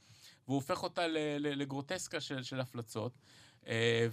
והוא 0.46 0.54
הופך 0.54 0.82
אותה 0.82 1.06
לגרוטסקה 1.38 2.20
של, 2.20 2.42
של 2.42 2.60
הפלצות. 2.60 3.18
אה, 3.66 4.06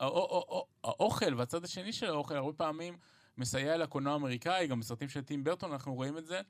והאוכל 0.00 1.34
והצד 1.34 1.64
השני 1.64 1.92
של 1.92 2.06
האוכל 2.06 2.36
הרבה 2.36 2.52
פעמים 2.52 2.96
מסייע 3.40 3.76
לקולנוע 3.76 4.12
האמריקאי, 4.12 4.66
גם 4.66 4.80
בסרטים 4.80 5.08
של 5.08 5.24
טים 5.24 5.44
ברטון 5.44 5.72
אנחנו 5.72 5.94
רואים 5.94 6.18
את 6.18 6.26
זה, 6.26 6.40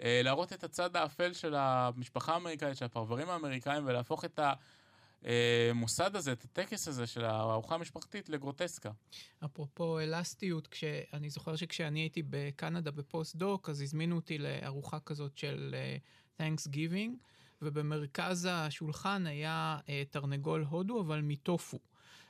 אה, 0.00 0.20
להראות 0.24 0.52
את 0.52 0.64
הצד 0.64 0.96
האפל 0.96 1.32
של 1.32 1.54
המשפחה 1.54 2.32
האמריקאית, 2.32 2.76
של 2.76 2.84
הפרברים 2.84 3.28
האמריקאים, 3.28 3.82
ולהפוך 3.86 4.24
את 4.24 4.40
המוסד 5.22 6.16
הזה, 6.16 6.32
את 6.32 6.44
הטקס 6.44 6.88
הזה 6.88 7.06
של 7.06 7.24
הארוחה 7.24 7.74
המשפחתית 7.74 8.28
לגרוטסקה. 8.28 8.90
אפרופו 9.44 10.00
אלסטיות. 10.00 10.68
אני 11.12 11.30
זוכר 11.30 11.56
שכשאני 11.56 12.00
הייתי 12.00 12.22
בקנדה 12.30 12.90
בפוסט-דוק, 12.90 13.68
אז 13.68 13.80
הזמינו 13.82 14.16
אותי 14.16 14.38
לארוחה 14.38 15.00
כזאת 15.00 15.38
של 15.38 15.74
uh, 16.38 16.42
Thanksgiving. 16.42 17.10
ובמרכז 17.62 18.48
השולחן 18.50 19.26
היה 19.26 19.78
אה, 19.88 20.02
תרנגול 20.10 20.64
הודו, 20.68 21.00
אבל 21.00 21.20
מטופו. 21.22 21.78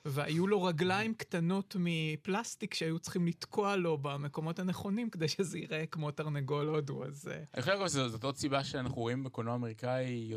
והיו 0.05 0.47
לו 0.47 0.62
רגליים 0.62 1.14
קטנות 1.14 1.76
מפלסטיק 1.78 2.75
שהיו 2.75 2.99
צריכים 2.99 3.26
לתקוע 3.26 3.76
לו 3.76 3.99
במקומות 3.99 4.59
הנכונים 4.59 5.11
כדי 5.11 5.28
שזה 5.28 5.59
ייראה 5.59 5.87
כמו 5.87 6.11
תרנגול 6.11 6.69
הודו, 6.69 7.05
אז... 7.05 7.28
אה. 7.28 7.43
אני 7.55 7.62
חושב 7.62 7.88
שזאת 7.88 8.25
עוד 8.25 8.37
סיבה 8.37 8.64
שאנחנו 8.64 8.97
רואים 8.97 9.25
בקולנוע 9.25 9.55
אמריקאי, 9.55 10.33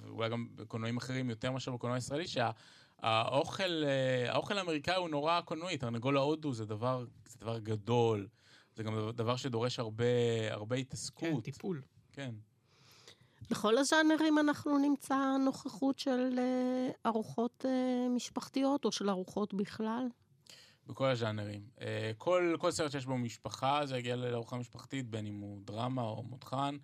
ואולי 0.00 0.28
גם 0.28 0.46
בקולנועים 0.54 0.96
אחרים 0.96 1.30
יותר 1.30 1.50
מאשר 1.50 1.72
בקולנוע 1.72 1.96
הישראלי, 1.96 2.24
שהאוכל 2.26 3.84
אה, 3.84 4.32
האוכל 4.32 4.58
האמריקאי 4.58 4.96
הוא 4.96 5.08
נורא 5.08 5.40
קולנועי, 5.40 5.78
תרנגול 5.78 6.16
ההודו 6.16 6.52
זה 6.52 6.66
דבר, 6.66 7.04
זה 7.26 7.38
דבר 7.40 7.58
גדול, 7.58 8.28
זה 8.76 8.82
גם 8.82 9.10
דבר 9.14 9.36
שדורש 9.36 9.78
הרבה, 9.78 10.04
הרבה 10.50 10.76
התעסקות. 10.76 11.28
כן, 11.28 11.40
טיפול. 11.40 11.82
כן. 12.12 12.34
בכל 13.52 13.78
הז'אנרים 13.78 14.38
אנחנו 14.38 14.78
נמצא 14.78 15.36
נוכחות 15.44 15.98
של 15.98 16.38
uh, 16.38 16.92
ארוחות 17.06 17.64
uh, 17.64 18.08
משפחתיות, 18.10 18.84
או 18.84 18.92
של 18.92 19.10
ארוחות 19.10 19.54
בכלל? 19.54 20.06
בכל 20.86 21.06
הז'אנרים. 21.06 21.62
Uh, 21.78 21.82
כל, 22.18 22.56
כל 22.58 22.70
סרט 22.70 22.92
שיש 22.92 23.06
בו 23.06 23.18
משפחה, 23.18 23.86
זה 23.86 23.98
יגיע 23.98 24.16
לארוחה 24.16 24.56
משפחתית, 24.56 25.10
בין 25.10 25.26
אם 25.26 25.38
הוא 25.38 25.60
דרמה 25.64 26.02
או 26.02 26.22
מותחן. 26.22 26.76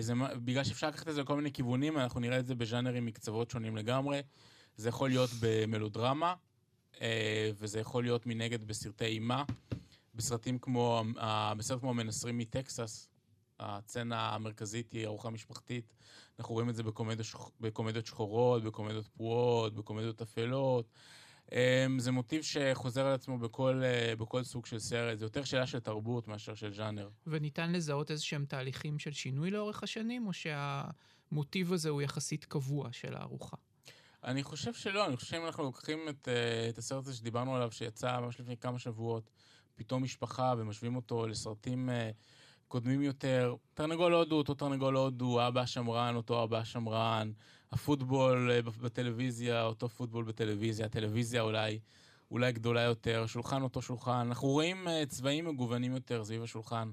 זה, 0.00 0.12
בגלל 0.44 0.64
שאפשר 0.64 0.88
לקחת 0.88 1.08
את 1.08 1.14
זה 1.14 1.20
לכל 1.20 1.36
מיני 1.36 1.52
כיוונים, 1.52 1.98
אנחנו 1.98 2.20
נראה 2.20 2.38
את 2.38 2.46
זה 2.46 2.54
בז'אנרים 2.54 3.06
מקצוות 3.06 3.50
שונים 3.50 3.76
לגמרי. 3.76 4.22
זה 4.76 4.88
יכול 4.88 5.08
להיות 5.08 5.30
במלודרמה, 5.40 6.34
וזה 7.54 7.80
יכול 7.80 8.02
להיות 8.02 8.26
מנגד 8.26 8.64
בסרטי 8.64 9.04
אימה. 9.04 9.44
בסרטים 10.14 10.58
כמו, 10.58 11.02
בסרט 11.56 11.80
כמו 11.80 11.90
המנסרים 11.90 12.38
מטקסס, 12.38 13.08
הצצנה 13.60 14.28
המרכזית 14.28 14.92
היא 14.92 15.06
ארוחה 15.06 15.30
משפחתית. 15.30 15.94
אנחנו 16.38 16.54
רואים 16.54 16.70
את 16.70 16.74
זה 16.74 16.82
בקומדיות, 16.82 17.26
שח... 17.26 17.50
בקומדיות 17.60 18.06
שחורות, 18.06 18.64
בקומדיות 18.64 19.08
פרועות, 19.08 19.74
בקומדיות 19.74 20.22
אפלות. 20.22 20.88
אמ, 21.52 21.98
זה 21.98 22.10
מוטיב 22.10 22.42
שחוזר 22.42 23.06
על 23.06 23.14
עצמו 23.14 23.38
בכל, 23.38 23.82
אה, 23.84 24.16
בכל 24.16 24.44
סוג 24.44 24.66
של 24.66 24.78
סרט, 24.78 25.18
זה 25.18 25.24
יותר 25.24 25.44
שאלה 25.44 25.66
של 25.66 25.80
תרבות 25.80 26.28
מאשר 26.28 26.54
של 26.54 26.74
ז'אנר. 26.74 27.08
וניתן 27.26 27.72
לזהות 27.72 28.10
איזה 28.10 28.22
שהם 28.22 28.44
תהליכים 28.44 28.98
של 28.98 29.12
שינוי 29.12 29.50
לאורך 29.50 29.82
השנים, 29.82 30.26
או 30.26 30.32
שהמוטיב 30.32 31.72
הזה 31.72 31.88
הוא 31.88 32.02
יחסית 32.02 32.44
קבוע 32.44 32.88
של 32.92 33.16
הארוחה? 33.16 33.56
אני 34.24 34.42
חושב 34.42 34.74
שלא, 34.74 35.06
אני 35.06 35.16
חושב 35.16 35.28
שאם 35.28 35.46
אנחנו 35.46 35.62
לוקחים 35.62 35.98
את, 36.08 36.28
אה, 36.28 36.68
את 36.68 36.78
הסרט 36.78 37.06
הזה 37.06 37.16
שדיברנו 37.16 37.56
עליו, 37.56 37.72
שיצא 37.72 38.20
ממש 38.20 38.40
לפני 38.40 38.56
כמה 38.56 38.78
שבועות, 38.78 39.30
פתאום 39.74 40.02
משפחה, 40.02 40.54
ומשווים 40.58 40.96
אותו 40.96 41.26
לסרטים... 41.26 41.90
אה, 41.90 42.10
קודמים 42.74 43.02
יותר. 43.02 43.54
תרנגול 43.74 44.14
הודו, 44.14 44.36
אותו 44.36 44.54
תרנגול 44.54 44.96
הודו, 44.96 45.48
אבא 45.48 45.66
שמרן, 45.66 46.16
אותו 46.16 46.44
אבא 46.44 46.64
שמרן, 46.64 47.32
הפוטבול 47.72 48.50
אה, 48.50 48.62
בטלוויזיה, 48.62 49.64
אותו 49.64 49.88
פוטבול 49.88 50.24
בטלוויזיה, 50.24 50.86
הטלוויזיה 50.86 51.42
אולי, 51.42 51.78
אולי 52.30 52.52
גדולה 52.52 52.80
יותר, 52.80 53.26
שולחן 53.26 53.62
אותו 53.62 53.82
שולחן. 53.82 54.26
אנחנו 54.26 54.48
רואים 54.48 54.88
אה, 54.88 55.06
צבעים 55.06 55.48
מגוונים 55.48 55.92
יותר 55.92 56.24
סביב 56.24 56.42
השולחן 56.42 56.90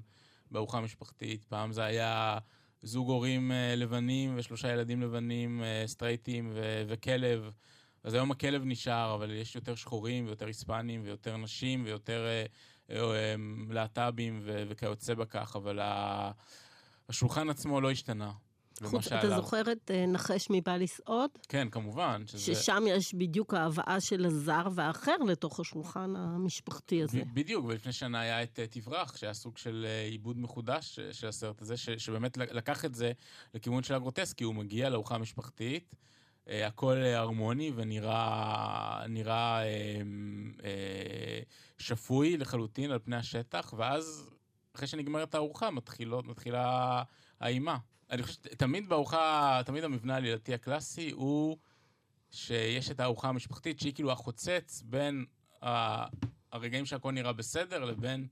בארוחה 0.50 0.80
משפחתית. 0.80 1.44
פעם 1.44 1.72
זה 1.72 1.84
היה 1.84 2.38
זוג 2.82 3.08
הורים 3.08 3.52
אה, 3.52 3.74
לבנים 3.76 4.34
ושלושה 4.36 4.72
ילדים 4.72 5.02
לבנים, 5.02 5.62
סטרייטים 5.86 6.50
ו- 6.54 6.82
וכלב. 6.88 7.50
אז 8.04 8.14
היום 8.14 8.30
הכלב 8.30 8.62
נשאר, 8.64 9.14
אבל 9.14 9.30
יש 9.30 9.54
יותר 9.54 9.74
שחורים 9.74 10.26
ויותר 10.26 10.46
היספנים 10.46 11.02
ויותר 11.04 11.36
נשים 11.36 11.84
ויותר... 11.84 12.26
להט"בים 13.70 14.40
וכיוצא 14.44 15.14
בכך, 15.14 15.56
אבל 15.56 15.78
השולחן 17.08 17.50
עצמו 17.50 17.80
לא 17.80 17.90
השתנה. 17.90 18.32
חוץ. 18.84 19.12
אתה 19.12 19.36
זוכר 19.36 19.72
את 19.72 19.90
אה, 19.90 20.06
נחש 20.06 20.46
מבא 20.50 20.76
לסעוד? 20.76 21.30
כן, 21.48 21.68
כמובן. 21.70 22.22
שזה... 22.26 22.54
ששם 22.54 22.84
יש 22.88 23.14
בדיוק 23.14 23.54
ההבאה 23.54 24.00
של 24.00 24.24
הזר 24.24 24.66
והאחר 24.74 25.16
לתוך 25.16 25.60
השולחן 25.60 26.16
המשפחתי 26.16 27.02
הזה. 27.02 27.18
ב- 27.24 27.34
בדיוק, 27.34 27.64
ולפני 27.66 27.92
שנה 27.92 28.20
היה 28.20 28.42
את 28.42 28.58
אה, 28.58 28.66
תברח, 28.66 29.16
שהיה 29.16 29.34
סוג 29.34 29.58
של 29.58 29.86
אה, 29.88 30.02
עיבוד 30.10 30.38
מחודש 30.38 30.98
אה, 30.98 31.12
של 31.12 31.28
הסרט 31.28 31.62
הזה, 31.62 31.76
ש- 31.76 31.90
שבאמת 31.90 32.36
לקח 32.36 32.84
את 32.84 32.94
זה 32.94 33.12
לכיוון 33.54 33.82
של 33.82 33.94
הגרוטסקי, 33.94 34.44
הוא 34.44 34.54
מגיע 34.54 34.90
לארוחה 34.90 35.18
משפחתית, 35.18 35.94
אה, 35.94 35.98
הכל 36.46 36.96
אה, 36.96 37.18
הרמוני 37.18 37.72
ונראה 37.74 39.04
נראה, 39.08 39.62
אה, 39.62 40.00
אה, 40.64 41.40
שפוי 41.78 42.36
לחלוטין 42.36 42.90
על 42.90 42.98
פני 42.98 43.16
השטח, 43.16 43.74
ואז 43.76 44.30
אחרי 44.76 44.86
שנגמרת 44.86 45.34
הארוחה 45.34 45.70
מתחילות, 45.70 46.26
מתחילה 46.26 47.02
האימה. 47.40 47.78
אני 48.10 48.22
חושב 48.22 48.34
שתמיד 48.34 48.88
בארוחה, 48.88 49.60
תמיד 49.66 49.84
המבנה 49.84 50.14
העלילתי 50.14 50.54
הקלאסי 50.54 51.10
הוא 51.10 51.58
שיש 52.30 52.90
את 52.90 53.00
הארוחה 53.00 53.28
המשפחתית, 53.28 53.80
שהיא 53.80 53.94
כאילו 53.94 54.12
החוצץ 54.12 54.82
בין 54.84 55.24
הרגעים 56.52 56.86
שהכל 56.86 57.12
נראה 57.12 57.32
בסדר 57.32 57.84
לבין 57.84 58.26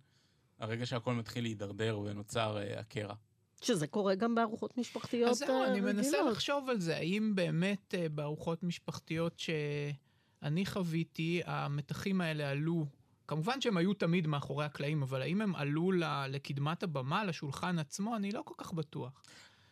הרגע 0.58 0.86
שהכל 0.86 1.14
מתחיל 1.14 1.44
להידרדר 1.44 1.98
ונוצר 1.98 2.58
אה, 2.58 2.80
הקרע. 2.80 3.14
שזה 3.60 3.86
קורה 3.86 4.14
גם 4.14 4.34
בארוחות 4.34 4.78
משפחתיות 4.78 5.30
אז 5.30 5.38
זהו, 5.38 5.62
אה, 5.62 5.66
אני 5.66 5.80
מנסה 5.80 6.16
רגילות. 6.16 6.32
לחשוב 6.32 6.68
על 6.68 6.80
זה. 6.80 6.96
האם 6.96 7.34
באמת 7.34 7.94
אה, 7.94 8.08
בארוחות 8.08 8.62
משפחתיות 8.62 9.38
שאני 9.38 10.66
חוויתי, 10.66 11.40
המתחים 11.44 12.20
האלה 12.20 12.50
עלו, 12.50 12.86
כמובן 13.28 13.60
שהם 13.60 13.76
היו 13.76 13.94
תמיד 13.94 14.26
מאחורי 14.26 14.64
הקלעים, 14.64 15.02
אבל 15.02 15.22
האם 15.22 15.40
הם 15.40 15.56
עלו 15.56 15.92
לקדמת 16.28 16.82
הבמה, 16.82 17.24
לשולחן 17.24 17.78
עצמו? 17.78 18.16
אני 18.16 18.32
לא 18.32 18.42
כל 18.44 18.54
כך 18.58 18.72
בטוח. 18.72 19.22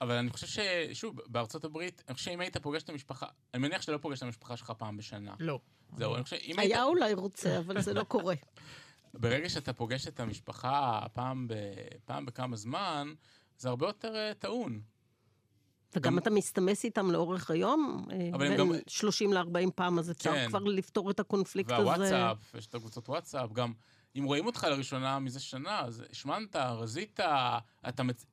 אבל 0.01 0.15
אני 0.15 0.31
חושב 0.31 0.47
ששוב, 0.47 1.21
בארצות 1.27 1.65
הברית, 1.65 2.03
אני 2.09 2.15
חושב 2.15 2.31
שאם 2.31 2.41
היית 2.41 2.57
פוגש 2.57 2.83
את 2.83 2.89
המשפחה, 2.89 3.27
אני 3.55 3.63
מניח 3.63 3.83
שאתה 3.83 3.93
לא 3.93 3.99
פוגש 3.99 4.19
את 4.19 4.23
המשפחה 4.23 4.57
שלך 4.57 4.73
פעם 4.79 4.97
בשנה. 4.97 5.35
לא. 5.41 5.61
זהו, 5.97 6.15
אני 6.15 6.25
חושב 6.25 6.37
שאם 6.37 6.59
היית... 6.59 6.73
היה 6.73 6.85
אולי 6.85 7.15
רוצה, 7.15 7.59
אבל 7.59 7.81
זה 7.81 7.95
לא 7.95 8.05
קורה. 8.05 8.35
ברגע 9.15 9.49
שאתה 9.49 9.73
פוגש 9.73 10.09
את 10.09 10.21
המשפחה 10.21 11.07
פעם, 11.13 11.49
ב... 11.49 11.55
פעם 12.05 12.27
בכמה 12.27 12.57
זמן, 12.57 13.15
זה 13.59 13.69
הרבה 13.69 13.87
יותר 13.87 14.17
אה, 14.17 14.33
טעון. 14.39 14.81
וגם 15.97 16.13
גם- 16.13 16.19
אתה 16.19 16.31
מסתמס 16.31 16.85
איתם 16.85 17.11
לאורך 17.11 17.51
היום, 17.51 18.07
אה, 18.13 18.39
בין 18.39 18.57
גם- 18.57 18.73
30 18.87 19.33
ל-40 19.33 19.71
פעם, 19.75 19.99
אז 19.99 20.11
אפשר 20.11 20.33
כן. 20.33 20.49
כבר 20.49 20.59
לפתור 20.59 21.11
את 21.11 21.21
הקונפליקט 21.21 21.71
הזה. 21.71 21.79
והוואטסאפ, 21.87 22.55
יש 22.55 22.67
את 22.67 22.75
הקבוצות 22.75 23.09
וואטסאפ, 23.09 23.53
גם 23.53 23.73
אם 24.19 24.25
רואים 24.25 24.47
אותך 24.47 24.65
לראשונה 24.71 25.19
מזה 25.19 25.41
שנה, 25.41 25.81
אז 25.81 26.05
השמנת, 26.11 26.57
רזית, 26.57 27.21
אתה 27.89 28.03
מצ... 28.03 28.27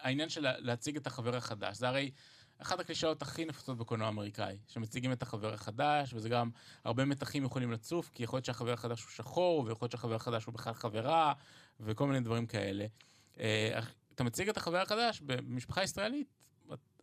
העניין 0.00 0.28
של 0.28 0.40
לה- 0.42 0.58
להציג 0.58 0.96
את 0.96 1.06
החבר 1.06 1.36
החדש, 1.36 1.76
זה 1.76 1.88
הרי 1.88 2.10
אחת 2.58 2.80
הקלישאות 2.80 3.22
הכי 3.22 3.44
נפוצות 3.44 3.78
בקולנוע 3.78 4.06
האמריקאי, 4.06 4.58
שמציגים 4.68 5.12
את 5.12 5.22
החבר 5.22 5.54
החדש, 5.54 6.14
וזה 6.14 6.28
גם, 6.28 6.50
הרבה 6.84 7.04
מתחים 7.04 7.44
יכולים 7.44 7.72
לצוף, 7.72 8.10
כי 8.14 8.22
יכול 8.22 8.36
להיות 8.36 8.44
שהחבר 8.44 8.72
החדש 8.72 9.02
הוא 9.02 9.10
שחור, 9.10 9.64
ויכול 9.66 9.84
להיות 9.86 9.92
שהחבר 9.92 10.14
החדש 10.14 10.44
הוא 10.44 10.54
בכלל 10.54 10.74
חברה, 10.74 11.32
וכל 11.80 12.06
מיני 12.06 12.20
דברים 12.20 12.46
כאלה. 12.46 12.86
אתה 14.14 14.24
מציג 14.24 14.48
את 14.48 14.56
החבר 14.56 14.78
החדש 14.78 15.20
במשפחה 15.20 15.82
ישראלית, 15.82 16.28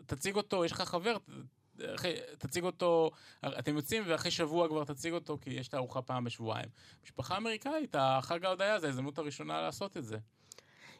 תציג 0.06 0.36
אותו, 0.36 0.65
יש 0.65 0.72
לך 0.72 0.82
חבר, 0.82 1.18
אחרי, 1.96 2.15
תציג 2.38 2.63
אותו, 2.63 3.12
אתם 3.46 3.75
יוצאים 3.75 4.03
ואחרי 4.08 4.32
שבוע 4.32 4.68
כבר 4.68 4.84
תציג 4.84 5.13
אותו, 5.13 5.38
כי 5.41 5.50
יש 5.50 5.68
את 5.68 5.74
הארוחה 5.74 6.01
פעם 6.01 6.24
בשבועיים. 6.24 6.70
משפחה 7.03 7.38
אמריקאית, 7.38 7.96
החג 8.00 8.46
ההודיה 8.46 8.80
זה 8.80 8.88
ההזדמנות 8.88 9.18
הראשונה 9.18 9.62
לעשות 9.62 9.98
את 9.98 10.06
זה. 10.06 10.18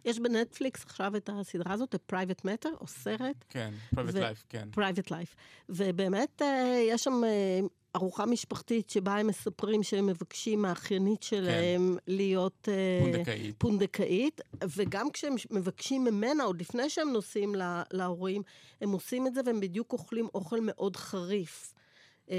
יש 0.06 0.20
בנטפליקס 0.20 0.84
עכשיו 0.86 1.16
את 1.16 1.30
הסדרה 1.34 1.74
הזאת, 1.74 1.96
The 1.96 2.14
Private 2.14 2.42
Matter, 2.46 2.78
או 2.82 2.88
סרט, 2.88 3.46
כן, 3.50 3.74
private 3.96 4.14
ו- 4.14 4.30
life, 4.32 4.44
כן. 4.50 4.70
Private 4.76 5.10
Life. 5.10 5.36
ובאמת, 5.70 6.42
אה, 6.42 6.86
יש 6.90 7.04
שם 7.04 7.24
אה, 7.24 7.60
ארוחה 7.96 8.26
משפחתית 8.26 8.90
שבה 8.90 9.16
הם 9.18 9.28
מספרים 9.28 9.84
שהם 9.84 10.06
מבקשים 10.06 10.62
מהאחיינית 10.62 11.24
שלהם 11.24 11.98
להיות... 12.08 12.68
אה, 12.72 13.00
פונדקאית. 13.12 13.56
פונדקאית, 13.58 14.42
וגם 14.76 15.12
כשהם 15.12 15.36
מבקשים 15.52 16.04
ממנה, 16.04 16.44
עוד 16.44 16.62
לפני 16.62 16.90
שהם 16.90 17.10
נוסעים 17.14 17.56
לה- 17.56 17.84
להורים, 17.94 18.42
הם 18.82 18.92
עושים 18.92 19.28
את 19.28 19.34
זה 19.34 19.42
והם 19.46 19.60
בדיוק 19.60 19.94
אוכלים 19.94 20.28
אוכל 20.36 20.60
מאוד 20.62 20.96
חריף. 20.96 21.74
אה, 22.30 22.36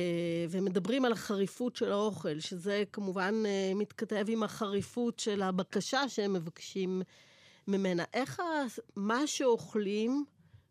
ומדברים 0.51 1.05
על 1.05 1.13
החריפות 1.13 1.77
של 1.77 1.93
האוכל, 1.93 2.41
שזה 2.41 2.85
כמובן 2.93 3.35
אה, 3.47 3.73
מתכתב 3.75 4.25
עם 4.29 4.43
החריפות 4.43 5.19
של 5.19 5.43
הבקשה 5.43 6.09
שהם 6.09 6.33
מבקשים 6.33 7.03
ממנה. 7.69 8.05
איך 8.15 8.41
ה- 8.41 8.45
מה 8.97 9.27
שאוכלים 9.27 10.25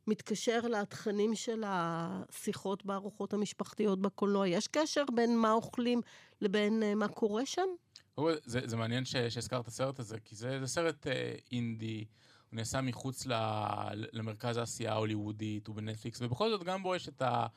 מתקשר 0.07 0.59
לתכנים 0.61 1.35
של 1.35 1.63
השיחות 1.67 2.85
בארוחות 2.85 3.33
המשפחתיות 3.33 4.01
בקולנוע? 4.01 4.47
יש 4.47 4.67
קשר 4.67 5.03
בין 5.15 5.37
מה 5.37 5.51
אוכלים 5.51 6.01
לבין 6.41 6.83
אה, 6.83 6.95
מה 6.95 7.07
קורה 7.07 7.45
שם? 7.45 7.67
זה, 8.45 8.59
זה 8.65 8.77
מעניין 8.77 9.05
שהזכרת 9.05 9.61
את 9.61 9.67
הסרט 9.67 9.99
הזה, 9.99 10.19
כי 10.19 10.35
זה, 10.35 10.59
זה 10.59 10.67
סרט 10.67 11.07
אה, 11.07 11.35
אינדי, 11.51 12.05
הוא 12.49 12.57
נעשה 12.57 12.81
מחוץ 12.81 13.25
ל, 13.25 13.33
למרכז 13.93 14.57
העשייה 14.57 14.91
ההוליוודית, 14.91 15.67
הוא 15.67 15.75
בנטפליקס, 15.75 16.21
ובכל 16.21 16.49
זאת 16.49 16.63
גם 16.63 16.83
בו 16.83 16.95
יש 16.95 17.07
את 17.07 17.21
ה... 17.21 17.47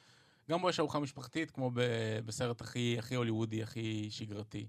גם 0.51 0.61
בו 0.61 0.71
יש 0.71 0.81
ארוחה 0.81 0.99
משפחתית, 0.99 1.51
כמו 1.51 1.71
ב, 1.75 1.81
בסרט 2.25 2.61
הכי, 2.61 2.97
הכי 2.99 3.15
הוליוודי, 3.15 3.63
הכי 3.63 4.07
שגרתי. 4.11 4.67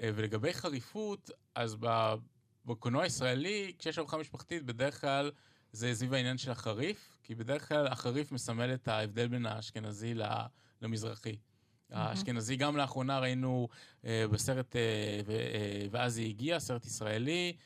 אה, 0.00 0.10
ולגבי 0.14 0.52
חריפות, 0.52 1.30
אז 1.54 1.76
בקולנוע 2.66 3.02
הישראלי, 3.02 3.72
כשיש 3.78 3.98
ארוחה 3.98 4.16
משפחתית, 4.16 4.62
בדרך 4.62 5.00
כלל 5.00 5.30
זה 5.76 5.94
סביב 5.94 6.14
העניין 6.14 6.38
של 6.38 6.50
החריף, 6.50 7.16
כי 7.22 7.34
בדרך 7.34 7.68
כלל 7.68 7.86
החריף 7.86 8.32
מסמל 8.32 8.74
את 8.74 8.88
ההבדל 8.88 9.28
בין 9.28 9.46
האשכנזי 9.46 10.14
למזרחי. 10.82 11.36
האשכנזי 11.90 12.56
גם 12.56 12.76
לאחרונה 12.76 13.18
ראינו 13.18 13.68
אה, 14.04 14.24
בסרט, 14.30 14.76
אה, 14.76 14.80
אה, 15.28 15.86
ואז 15.90 16.18
היא 16.18 16.28
הגיעה, 16.28 16.60
סרט 16.60 16.86
ישראלי, 16.86 17.56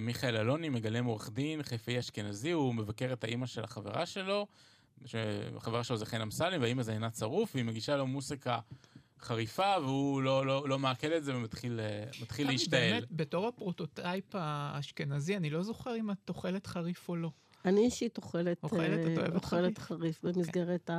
מיכאל 0.00 0.36
אלוני 0.36 0.68
מגלם 0.68 1.04
עורך 1.04 1.30
דין, 1.30 1.62
חיפאי 1.62 1.98
אשכנזי, 1.98 2.50
הוא 2.50 2.74
מבקר 2.74 3.12
את 3.12 3.24
האימא 3.24 3.46
של 3.46 3.64
החברה 3.64 4.06
שלו, 4.06 4.46
החברה 5.56 5.84
שלו 5.84 5.96
זה 5.96 6.06
חן 6.06 6.20
אמסלם, 6.20 6.62
והאימא 6.62 6.82
זה 6.82 6.92
עינת 6.92 7.16
שרוף, 7.16 7.54
והיא 7.54 7.64
מגישה 7.64 7.96
לו 7.96 8.06
מוסיקה 8.06 8.58
חריפה, 9.20 9.74
והוא 9.82 10.22
לא, 10.22 10.46
לא, 10.46 10.68
לא 10.68 10.78
מעכל 10.78 11.12
את 11.12 11.24
זה 11.24 11.36
ומתחיל 11.36 11.80
להשתעל. 12.38 12.80
באמת, 12.80 13.04
בתור 13.10 13.48
ה 13.48 13.56
prototype 13.56 14.24
האשכנזי, 14.34 15.36
אני 15.36 15.50
לא 15.50 15.62
זוכר 15.62 15.96
אם 15.96 16.10
את 16.10 16.28
אוכלת 16.28 16.66
חריף 16.66 17.08
או 17.08 17.16
לא. 17.16 17.30
אני 17.64 17.80
אישית 17.80 18.16
אוכלת, 18.16 18.62
אוכלת? 18.62 19.06
אה, 19.06 19.16
אוהבת 19.16 19.34
אוכלת 19.34 19.78
חריף 19.78 20.24
במסגרת 20.24 20.90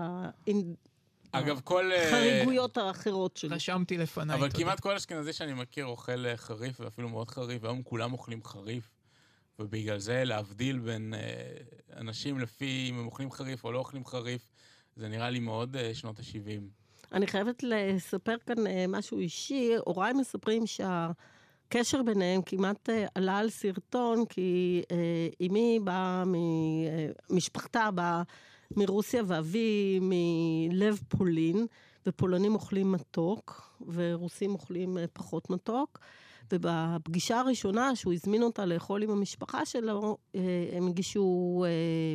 אגב, 1.31 1.61
כל... 1.63 1.91
אה, 1.91 2.07
החריגויות 2.07 2.77
האחרות 2.77 3.37
שלי. 3.37 3.55
רשמתי 3.55 3.97
לפניי, 3.97 4.35
אבל. 4.35 4.49
כמעט 4.49 4.79
כל 4.79 4.95
אשכנזי 4.95 5.33
שאני 5.33 5.53
מכיר 5.53 5.85
אוכל 5.85 6.25
אה, 6.25 6.37
חריף, 6.37 6.79
ואפילו 6.79 7.09
מאוד 7.09 7.29
חריף, 7.29 7.63
והיום 7.63 7.83
כולם 7.83 8.13
אוכלים 8.13 8.43
חריף. 8.43 8.89
ובגלל 9.59 9.99
זה 9.99 10.23
להבדיל 10.23 10.79
בין 10.79 11.13
אנשים 11.97 12.39
לפי 12.39 12.87
אם 12.89 12.99
הם 12.99 13.05
אוכלים 13.05 13.31
חריף 13.31 13.63
או 13.63 13.71
לא 13.71 13.79
אוכלים 13.79 14.05
חריף, 14.05 14.51
זה 14.95 15.07
נראה 15.07 15.29
לי 15.29 15.39
מאוד 15.39 15.75
שנות 15.93 16.19
ה-70. 16.19 16.61
אני 17.11 17.27
חייבת 17.27 17.63
לספר 17.63 18.35
כאן 18.45 18.57
משהו 18.87 19.19
אישי. 19.19 19.71
הוריי 19.85 20.13
מספרים 20.13 20.63
שהקשר 21.73 22.03
ביניהם 22.03 22.41
כמעט 22.41 22.89
אה, 22.89 23.05
עלה 23.15 23.37
על 23.37 23.49
סרטון, 23.49 24.25
כי 24.25 24.81
אה, 24.91 25.45
אמי 25.47 25.79
באה, 25.83 26.23
אה, 26.35 27.07
משפחתה 27.29 27.91
באה 27.91 28.23
מרוסיה 28.77 29.23
ואבי 29.27 29.99
מלב 30.01 30.99
פולין, 31.07 31.65
ופולנים 32.07 32.55
אוכלים 32.55 32.91
מתוק, 32.91 33.71
ורוסים 33.93 34.53
אוכלים 34.53 34.97
פחות 35.13 35.49
מתוק. 35.49 35.99
ובפגישה 36.53 37.39
הראשונה 37.39 37.95
שהוא 37.95 38.13
הזמין 38.13 38.43
אותה 38.43 38.65
לאכול 38.65 39.03
עם 39.03 39.09
המשפחה 39.09 39.65
שלו, 39.65 40.17
הם 40.73 40.87
הגישו 40.87 41.65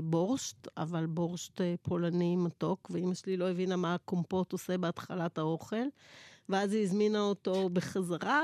בורשט, 0.03 0.69
אבל 0.77 1.07
בורשט 1.07 1.61
פולני 1.83 2.37
מתוק, 2.37 2.91
ואימא 2.91 3.15
שלי 3.15 3.37
לא 3.37 3.51
הבינה 3.51 3.77
מה 3.77 3.95
הקומפוט 3.95 4.53
עושה 4.53 4.79
בהתחלת 4.79 5.39
האוכל. 5.39 5.87
ואז 6.49 6.73
היא 6.73 6.83
הזמינה 6.83 7.21
אותו 7.21 7.69
בחזרה, 7.69 8.43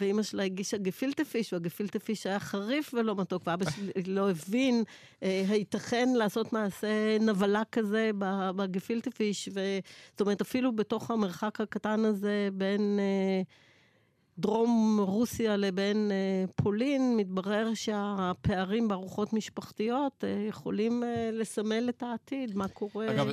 ואימא 0.00 0.22
שלה 0.22 0.42
הגישה 0.42 0.76
גפילטה 0.76 1.24
פיש, 1.24 1.52
והגפילטה 1.52 1.98
פיש 1.98 2.26
היה 2.26 2.40
חריף 2.40 2.94
ולא 2.94 3.16
מתוק, 3.16 3.42
ואבא 3.46 3.70
שלי 3.70 3.92
לא 4.06 4.30
הבין, 4.30 4.84
אה, 5.22 5.44
הייתכן 5.48 6.08
לעשות 6.16 6.52
מעשה 6.52 7.18
נבלה 7.20 7.62
כזה 7.72 8.10
בגפילטה 8.56 9.10
פיש, 9.10 9.48
זאת 10.10 10.20
אומרת, 10.20 10.40
אפילו 10.40 10.76
בתוך 10.76 11.10
המרחק 11.10 11.60
הקטן 11.60 12.04
הזה 12.04 12.48
בין... 12.52 12.98
אה, 13.00 13.42
דרום 14.38 15.00
רוסיה 15.00 15.56
לבין 15.56 16.10
אה, 16.12 16.44
פולין, 16.56 17.16
מתברר 17.16 17.74
שהפערים 17.74 18.88
בארוחות 18.88 19.32
משפחתיות 19.32 20.24
אה, 20.24 20.46
יכולים 20.48 21.04
אה, 21.04 21.30
לסמל 21.32 21.88
את 21.88 22.02
העתיד, 22.02 22.56
מה 22.56 22.68
קורה. 22.68 23.10
אגב, 23.10 23.28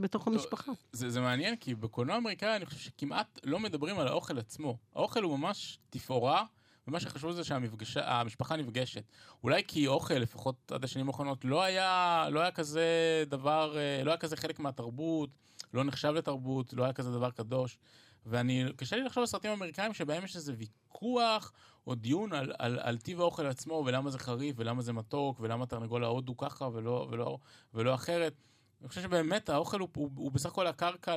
בתוך 0.00 0.26
המשפחה. 0.26 0.72
זה, 0.92 1.10
זה 1.10 1.20
מעניין, 1.20 1.56
כי 1.56 1.74
בקולנוע 1.74 2.14
האמריקאי 2.14 2.56
אני 2.56 2.66
חושב 2.66 2.78
שכמעט 2.78 3.40
לא 3.44 3.60
מדברים 3.60 3.98
על 3.98 4.08
האוכל 4.08 4.38
עצמו. 4.38 4.76
האוכל 4.94 5.22
הוא 5.22 5.38
ממש 5.38 5.78
תפאורה, 5.90 6.44
ומה 6.88 7.00
שחשוב 7.00 7.32
זה 7.32 7.44
שהמשפחה 7.44 8.56
נפגשת. 8.56 9.04
אולי 9.44 9.62
כי 9.68 9.86
אוכל, 9.86 10.14
לפחות 10.14 10.72
עד 10.72 10.84
השנים 10.84 11.08
האחרונות, 11.08 11.44
לא 11.44 11.62
היה, 11.62 12.26
לא 12.30 12.40
היה 12.40 12.50
כזה 12.50 12.84
דבר, 13.28 13.78
אה, 13.78 14.04
לא 14.04 14.10
היה 14.10 14.18
כזה 14.18 14.36
חלק 14.36 14.58
מהתרבות, 14.60 15.30
לא 15.74 15.84
נחשב 15.84 16.08
לתרבות, 16.08 16.72
לא 16.72 16.84
היה 16.84 16.92
כזה 16.92 17.12
דבר 17.12 17.30
קדוש. 17.30 17.78
ואני, 18.26 18.64
קשה 18.76 18.96
לי 18.96 19.02
לחשוב 19.02 19.20
על 19.20 19.26
סרטים 19.26 19.50
אמריקאים 19.50 19.94
שבהם 19.94 20.24
יש 20.24 20.36
איזה 20.36 20.54
ויכוח 20.56 21.52
או 21.86 21.94
דיון 21.94 22.32
על, 22.32 22.52
על, 22.58 22.78
על 22.82 22.98
טיב 22.98 23.20
האוכל 23.20 23.46
עצמו, 23.46 23.82
ולמה 23.86 24.10
זה 24.10 24.18
חריף, 24.18 24.56
ולמה 24.58 24.82
זה 24.82 24.92
מתוק, 24.92 25.40
ולמה 25.40 25.66
תרנגול 25.66 26.04
ההודו 26.04 26.36
ככה 26.36 26.68
ולא, 26.72 27.08
ולא, 27.10 27.38
ולא 27.74 27.94
אחרת. 27.94 28.32
אני 28.80 28.88
חושב 28.88 29.02
שבאמת 29.02 29.48
האוכל 29.48 29.80
הוא, 29.80 29.88
הוא, 29.96 30.10
הוא 30.14 30.32
בסך 30.32 30.46
הכל 30.46 30.66
הקרקע 30.66 31.16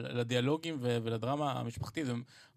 לדיאלוגים 0.00 0.76
ולדרמה 0.80 1.52
המשפחתית. 1.52 2.06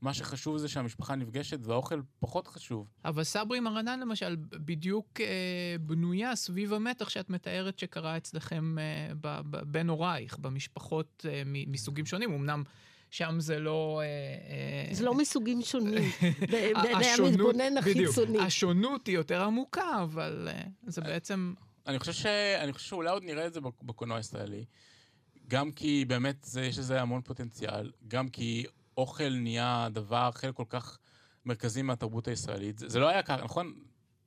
מה 0.02 0.14
שחשוב 0.14 0.58
זה 0.58 0.68
שהמשפחה 0.68 1.16
נפגשת 1.16 1.60
והאוכל 1.64 2.02
פחות 2.20 2.48
חשוב. 2.48 2.88
אבל 3.06 3.24
סברי 3.24 3.60
מרנן 3.60 4.00
למשל 4.00 4.36
בדיוק 4.40 5.22
אה, 5.22 5.76
בנויה 5.82 6.36
סביב 6.36 6.74
המתח 6.74 7.10
שאת 7.10 7.30
מתארת 7.30 7.80
שקרה 7.80 8.18
אצלכם 8.18 8.80
אה, 8.80 9.14
ב, 9.22 9.40
ב, 9.50 9.64
בין 9.72 9.90
הורייך, 9.90 10.38
במשפחות 10.38 11.26
אה, 11.30 11.42
מסוגים 11.46 12.06
שונים. 12.06 12.34
אמנם... 12.34 12.64
שם 13.10 13.36
זה 13.40 13.60
לא... 13.60 14.02
אה, 14.04 14.94
זה 14.94 15.06
לא 15.06 15.14
מסוגים 15.14 15.62
שונים, 15.62 16.12
בעיני 16.52 17.06
המתבונן 17.06 17.78
החיצוני. 17.78 18.40
השונות 18.40 19.08
היא 19.08 19.16
יותר 19.16 19.44
עמוקה, 19.44 20.04
אבל 20.04 20.48
אה, 20.52 20.62
זה 20.88 21.02
בעצם... 21.02 21.54
אני 21.88 22.00
חושב, 22.00 22.14
ש... 22.14 22.26
אני 22.60 22.74
חושב 22.74 22.88
שאולי 22.88 23.10
עוד 23.10 23.24
נראה 23.24 23.48
את 23.48 23.54
זה 23.54 23.60
בקולנוע 23.62 24.18
הישראלי. 24.18 24.66
גם 25.48 25.72
כי 25.72 26.06
באמת 26.06 26.44
זה, 26.44 26.62
יש 26.62 26.80
לזה 26.80 27.02
המון 27.02 27.22
פוטנציאל, 27.22 27.92
גם 28.08 28.30
כי 28.30 28.66
אוכל 28.98 29.30
נהיה 29.30 29.88
דבר 29.92 30.32
חלק 30.32 30.56
כל 30.56 30.64
כך 30.70 30.98
מרכזי 31.46 31.82
מהתרבות 31.82 32.28
הישראלית. 32.28 32.80
זה, 32.80 32.90
זה 32.90 33.00
לא 33.00 33.08
היה 33.08 33.24
ככה, 33.24 33.44
נכון? 33.44 33.74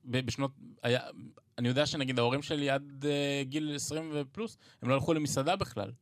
בשנות... 0.05 0.51
היה, 0.83 1.01
אני 1.59 1.69
יודע 1.69 1.87
שנגיד 1.87 2.19
ההורים 2.19 2.43
שלי 2.43 2.71
עד 2.71 3.05
uh, 3.05 3.49
גיל 3.49 3.75
20 3.75 4.11
ופלוס, 4.15 4.57
הם 4.83 4.89
לא 4.89 4.95
הלכו 4.95 5.15
למסעדה 5.15 5.57
בכלל. 5.57 5.93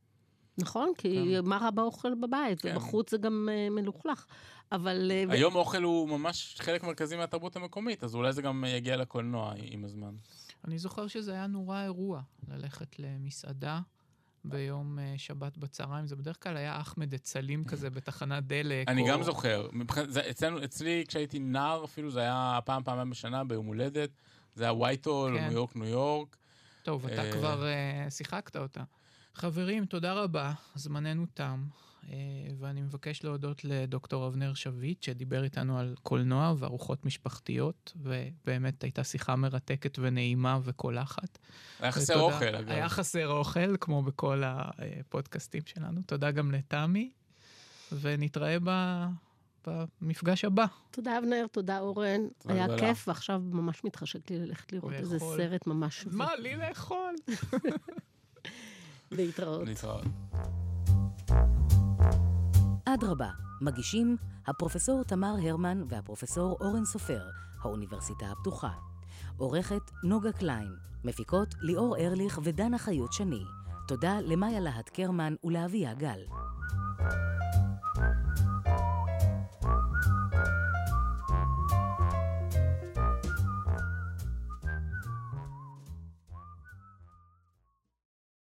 נכון, 0.59 0.93
כי 0.99 1.35
כן. 1.39 1.45
מה 1.45 1.59
רע 1.59 1.71
באוכל 1.71 2.15
בבית, 2.15 2.61
כן. 2.61 2.77
ובחוץ 2.77 3.11
זה 3.11 3.19
גם 3.19 3.49
uh, 3.49 3.73
מלוכלך. 3.73 4.27
אבל... 4.73 5.13
Uh, 5.29 5.33
היום 5.33 5.55
ו... 5.55 5.59
אוכל 5.59 5.83
הוא 5.83 6.09
ממש 6.09 6.57
חלק 6.59 6.83
מרכזי 6.83 7.17
מהתרבות 7.17 7.57
המקומית, 7.57 8.05
אז 8.05 8.15
אולי 8.15 8.33
זה 8.33 8.43
גם 8.43 8.65
יגיע 8.69 8.97
לקולנוע 8.97 9.53
עם 9.57 9.85
הזמן. 9.85 10.15
אני 10.65 10.79
זוכר 10.79 11.07
שזה 11.07 11.33
היה 11.33 11.47
נורא 11.47 11.83
אירוע, 11.83 12.21
ללכת 12.49 12.99
למסעדה 12.99 13.81
ביום 14.45 14.99
uh, 14.99 15.19
שבת 15.19 15.57
בצהריים. 15.59 16.07
זה 16.07 16.17
בדרך 16.17 16.43
כלל 16.43 16.57
היה 16.57 16.81
אחמד 16.81 17.15
אצלים 17.15 17.65
כזה 17.65 17.91
בתחנת 17.91 18.47
דלק. 18.47 18.89
אני 18.89 19.03
או... 19.03 19.09
גם 19.09 19.23
זוכר. 19.23 19.69
זה, 20.07 20.31
אצלנו, 20.31 20.65
אצלי, 20.65 21.05
כשהייתי 21.09 21.39
נער 21.39 21.85
אפילו, 21.85 22.11
זה 22.11 22.21
היה 22.21 22.59
פעם, 22.65 22.83
פעמיים 22.83 23.11
בשנה 23.11 23.45
ביום 23.45 23.67
הולדת. 23.67 24.11
זה 24.55 24.65
היה 24.65 24.73
וייטול, 24.73 25.39
כן. 25.39 25.45
ניו 25.45 25.53
יורק, 25.53 25.77
ניו 25.77 25.87
יורק. 25.87 26.37
טוב, 26.83 27.07
אתה 27.07 27.31
uh... 27.31 27.33
כבר 27.33 27.65
uh, 28.07 28.11
שיחקת 28.11 28.57
אותה. 28.57 28.83
חברים, 29.35 29.87
תודה 29.87 30.13
רבה, 30.13 30.53
זמננו 30.75 31.27
תם. 31.35 31.65
אה, 32.09 32.15
ואני 32.59 32.83
מבקש 32.83 33.25
להודות 33.25 33.65
לדוקטור 33.65 34.27
אבנר 34.27 34.55
שביט, 34.55 35.03
שדיבר 35.03 35.45
איתנו 35.45 35.79
על 35.79 35.95
קולנוע 36.03 36.55
וארוחות 36.59 37.05
משפחתיות, 37.05 37.93
ובאמת 37.97 38.83
הייתה 38.83 39.05
שיחה 39.05 39.37
מרתקת 39.37 39.99
ונעימה 39.99 40.59
וקולחת. 40.63 41.39
היה 41.81 41.93
חסר 41.93 42.13
ותודה, 42.13 42.35
אוכל, 42.35 42.55
אגב. 42.57 42.69
היה 42.71 42.89
חסר 42.89 43.29
אוכל, 43.29 43.77
כמו 43.77 44.03
בכל 44.03 44.43
הפודקאסטים 44.47 45.63
שלנו. 45.67 46.03
תודה 46.03 46.31
גם 46.31 46.53
לתמי, 46.53 47.11
ונתראה 47.93 48.57
ב... 48.65 49.05
במפגש 49.67 50.45
הבא. 50.45 50.67
תודה, 50.91 51.19
אבנר, 51.19 51.47
תודה, 51.53 51.79
אורן. 51.79 52.21
תודה 52.39 52.55
היה 52.55 52.67
גדולה. 52.67 52.81
כיף, 52.81 53.09
ועכשיו 53.09 53.43
ממש 53.45 53.85
מתחשק 53.85 54.31
לי 54.31 54.39
ללכת 54.39 54.73
לראות 54.73 54.93
לאכול. 54.93 55.05
איזה 55.05 55.19
סרט 55.19 55.67
ממש... 55.67 56.07
מה, 56.11 56.37
לי 56.37 56.57
לאכול? 56.57 57.15
להתראות. 59.11 59.69
להתראות. 59.69 60.05
אדרבה, 62.95 63.31
מגישים 63.61 64.17
הפרופסור 64.47 65.03
תמר 65.05 65.35
הרמן 65.43 65.83
והפרופסור 65.89 66.57
אורן 66.61 66.85
סופר, 66.85 67.23
האוניברסיטה 67.63 68.27
הפתוחה. 68.27 68.73
עורכת 69.37 69.91
נוגה 70.05 70.33
קליין, 70.33 70.77
מפיקות 71.05 71.55
ליאור 71.61 71.97
ארליך 71.97 72.41
ודנה 72.43 72.79
חיות 72.79 73.13
שני. 73.13 73.45
תודה 73.89 74.21
למאיה 74.21 74.61
להט 74.61 74.89
קרמן 74.89 75.35
ולאביה 75.45 75.95
גל. 75.95 76.21
thank 77.01 77.13
you 77.13 77.38